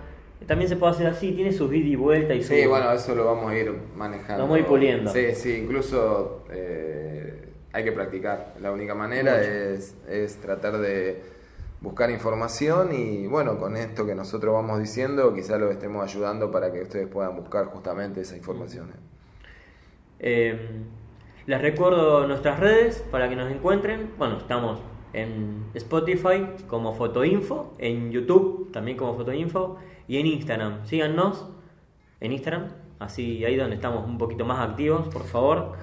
también 0.45 0.67
se 0.67 0.75
puede 0.75 0.91
hacer 0.91 1.07
así, 1.07 1.31
tiene 1.31 1.53
su 1.53 1.73
ida 1.73 1.87
y 1.87 1.95
vuelta 1.95 2.35
y 2.35 2.43
Sí, 2.43 2.65
bueno, 2.67 2.91
eso 2.91 3.15
lo 3.15 3.25
vamos 3.25 3.49
a 3.49 3.57
ir 3.57 3.73
manejando. 3.95 4.39
Lo 4.39 4.43
vamos 4.43 4.57
a 4.57 4.59
ir 4.59 4.65
puliendo. 4.65 5.11
Sí, 5.11 5.33
sí, 5.33 5.61
incluso 5.63 6.43
hay 7.73 7.83
que 7.83 7.91
practicar. 7.91 8.53
La 8.61 8.71
única 8.71 8.95
manera 8.95 9.41
es, 9.41 9.95
es 10.07 10.37
tratar 10.37 10.77
de 10.77 11.21
buscar 11.81 12.09
información 12.09 12.93
y 12.93 13.27
bueno, 13.27 13.59
con 13.59 13.75
esto 13.75 14.05
que 14.05 14.15
nosotros 14.15 14.53
vamos 14.53 14.79
diciendo, 14.79 15.33
quizás 15.33 15.59
lo 15.59 15.69
estemos 15.69 16.01
ayudando 16.09 16.49
para 16.49 16.71
que 16.71 16.83
ustedes 16.83 17.07
puedan 17.07 17.35
buscar 17.35 17.65
justamente 17.65 18.21
esa 18.21 18.37
información. 18.37 18.91
Eh, 20.19 20.57
les 21.45 21.61
recuerdo 21.61 22.25
nuestras 22.25 22.59
redes 22.61 23.03
para 23.11 23.27
que 23.27 23.35
nos 23.35 23.51
encuentren. 23.51 24.11
Bueno, 24.17 24.37
estamos 24.37 24.79
en 25.11 25.65
Spotify 25.73 26.47
como 26.67 26.93
Fotoinfo, 26.93 27.73
en 27.79 28.11
YouTube 28.11 28.71
también 28.71 28.95
como 28.95 29.17
Fotoinfo 29.17 29.77
y 30.07 30.19
en 30.19 30.27
Instagram. 30.27 30.85
Síganos 30.85 31.49
en 32.21 32.31
Instagram, 32.31 32.69
así 32.99 33.43
ahí 33.43 33.57
donde 33.57 33.75
estamos 33.75 34.07
un 34.07 34.17
poquito 34.17 34.45
más 34.45 34.69
activos, 34.69 35.09
por 35.09 35.23
favor. 35.23 35.73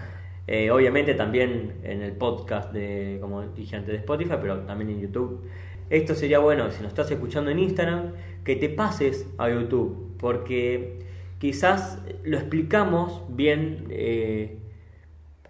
Eh, 0.47 0.71
obviamente 0.71 1.15
también 1.15 1.75
en 1.83 2.03
el 2.03 2.13
podcast 2.13 2.73
de, 2.73 3.19
como 3.21 3.43
dije 3.43 3.77
antes, 3.77 3.93
de 3.93 3.99
Spotify, 3.99 4.35
pero 4.41 4.61
también 4.61 4.91
en 4.91 5.01
YouTube. 5.01 5.43
Esto 5.91 6.15
sería 6.15 6.39
bueno, 6.39 6.71
si 6.71 6.83
nos 6.83 6.89
estás 6.89 7.11
escuchando 7.11 7.51
en 7.51 7.59
Instagram, 7.59 8.13
que 8.45 8.57
te 8.57 8.69
pases 8.69 9.29
a 9.39 9.49
YouTube, 9.51 10.17
porque 10.19 11.01
quizás 11.39 12.03
lo 12.23 12.37
explicamos 12.37 13.25
bien 13.29 13.87
eh, 13.91 14.59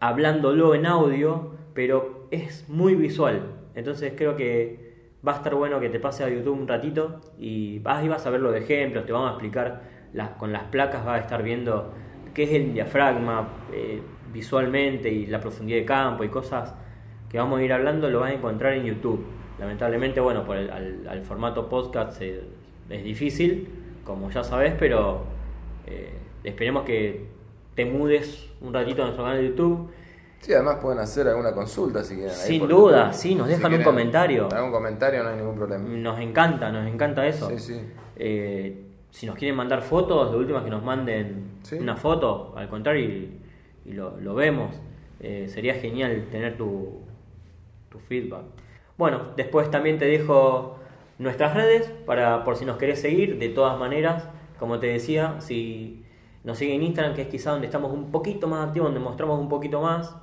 hablándolo 0.01 0.75
en 0.75 0.87
audio, 0.87 1.53
pero 1.75 2.27
es 2.31 2.69
muy 2.69 2.95
visual. 2.95 3.43
Entonces 3.75 4.15
creo 4.17 4.37
que 4.37 4.91
va 5.27 5.33
a 5.33 5.37
estar 5.37 5.55
bueno 5.55 5.81
que 5.81 5.91
te 5.91 6.01
pases 6.01 6.27
a 6.27 6.31
YouTube 6.31 6.59
un 6.59 6.69
ratito 6.69 7.21
y 7.39 7.79
vas, 7.81 8.05
y 8.05 8.09
vas 8.09 8.27
a 8.27 8.31
ver 8.31 8.41
los 8.41 8.55
ejemplos, 8.55 9.05
te 9.07 9.13
vamos 9.13 9.29
a 9.29 9.33
explicar 9.33 9.83
con 10.39 10.53
las 10.53 10.65
placas, 10.65 11.05
vas 11.05 11.21
a 11.21 11.23
estar 11.23 11.43
viendo 11.43 11.93
qué 12.35 12.45
es 12.45 12.53
el 12.53 12.73
diafragma 12.73 13.49
eh, 13.73 14.01
visualmente 14.33 15.11
y 15.11 15.27
la 15.27 15.41
profundidad 15.41 15.79
de 15.79 15.85
campo 15.85 16.25
y 16.25 16.29
cosas 16.29 16.75
que 17.29 17.39
vamos 17.39 17.61
a 17.61 17.63
ir 17.63 17.73
hablando, 17.73 18.11
lo 18.11 18.21
vas 18.21 18.33
a 18.33 18.35
encontrar 18.35 18.75
en 18.75 18.85
YouTube. 18.85 19.25
Lamentablemente, 19.59 20.21
bueno, 20.21 20.45
por 20.45 20.57
el 20.57 20.71
al, 20.71 21.23
formato 21.23 21.69
podcast 21.69 22.21
es 22.23 23.05
difícil, 23.05 23.69
como 24.05 24.31
ya 24.31 24.43
sabes, 24.43 24.75
pero 24.79 25.23
eh, 25.87 26.13
esperemos 26.43 26.85
que 26.85 27.27
te 27.75 27.85
mudes 27.85 28.49
un 28.61 28.75
ratito 28.75 29.03
a 29.03 29.07
nuestro 29.07 29.25
canal 29.25 29.41
de 29.41 29.49
YouTube. 29.49 29.91
Sí, 30.41 30.55
además 30.55 30.77
pueden 30.81 30.99
hacer 30.99 31.29
alguna 31.29 31.53
consulta 31.53 32.03
si 32.03 32.15
quieren. 32.15 32.35
Sin 32.35 32.67
duda, 32.67 33.13
sí, 33.13 33.35
nos 33.35 33.47
dejan 33.47 33.75
un 33.75 33.83
comentario. 33.83 34.49
Algún 34.51 34.73
comentario, 34.73 35.23
no 35.23 35.29
hay 35.29 35.37
ningún 35.37 35.55
problema. 35.55 35.85
Nos 35.87 36.19
encanta, 36.19 36.73
nos 36.73 36.89
encanta 36.89 37.27
eso. 37.27 37.49
Sí, 37.51 37.59
sí. 37.59 37.81
Eh, 38.17 38.90
si 39.11 39.27
nos 39.27 39.37
quieren 39.37 39.57
mandar 39.57 39.83
fotos, 39.83 40.31
lo 40.33 40.39
último 40.39 40.59
es 40.59 40.65
que 40.65 40.71
nos 40.71 40.83
manden 40.83 41.59
una 41.79 41.97
foto, 41.97 42.55
al 42.57 42.69
contrario, 42.69 43.09
y, 43.85 43.93
lo, 43.93 44.35
vemos. 44.35 44.75
Eh, 45.19 45.49
sería 45.49 45.75
genial 45.75 46.29
tener 46.31 46.57
tu, 46.57 47.01
tu 47.91 47.99
feedback. 47.99 48.45
Bueno, 48.97 49.33
después 49.37 49.71
también 49.71 49.99
te 49.99 50.07
dejo 50.07 50.79
nuestras 51.19 51.55
redes 51.55 51.93
para 52.07 52.45
por 52.45 52.57
si 52.57 52.65
nos 52.65 52.77
querés 52.79 53.01
seguir. 53.01 53.39
De 53.39 53.49
todas 53.49 53.79
maneras, 53.79 54.29
como 54.59 54.79
te 54.79 54.87
decía, 54.87 55.37
si 55.41 56.05
nos 56.45 56.59
siguen 56.59 56.77
en 56.77 56.83
Instagram, 56.85 57.15
que 57.15 57.23
es 57.23 57.29
quizá 57.29 57.51
donde 57.51 57.67
estamos 57.67 57.93
un 57.93 58.11
poquito 58.11 58.47
más 58.47 58.69
activos, 58.69 58.89
donde 58.89 59.01
mostramos 59.01 59.39
un 59.39 59.49
poquito 59.49 59.81
más 59.81 60.17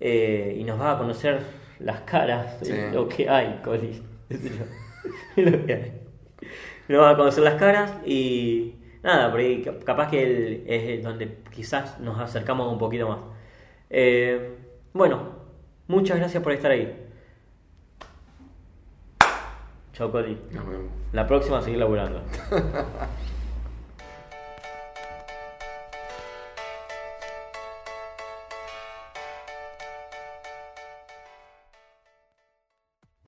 eh, 0.00 0.56
y 0.58 0.64
nos 0.64 0.80
va 0.80 0.92
a 0.92 0.98
conocer 0.98 1.40
las 1.78 2.00
caras, 2.00 2.60
lo 2.92 3.08
que 3.08 3.28
hay, 3.28 3.60
Coli. 3.62 4.02
lo 5.36 5.66
que 5.66 5.72
hay. 5.72 6.05
Nos 6.88 7.02
va 7.02 7.10
a 7.10 7.16
conocer 7.16 7.42
las 7.42 7.54
caras 7.54 7.92
y 8.04 8.74
nada, 9.02 9.30
por 9.30 9.40
ahí 9.40 9.62
capaz 9.84 10.10
que 10.10 10.64
es 10.66 11.02
donde 11.02 11.38
quizás 11.50 11.98
nos 12.00 12.18
acercamos 12.20 12.70
un 12.72 12.78
poquito 12.78 13.08
más. 13.08 13.18
Eh, 13.90 14.56
bueno, 14.92 15.30
muchas 15.88 16.18
gracias 16.18 16.42
por 16.42 16.52
estar 16.52 16.70
ahí. 16.70 17.06
Chau, 19.92 20.10
Coli. 20.10 20.38
Nos 20.50 20.66
vemos. 20.68 20.90
La 21.12 21.26
próxima 21.26 21.58
a 21.58 21.62
seguir 21.62 21.78
laburando. 21.78 22.22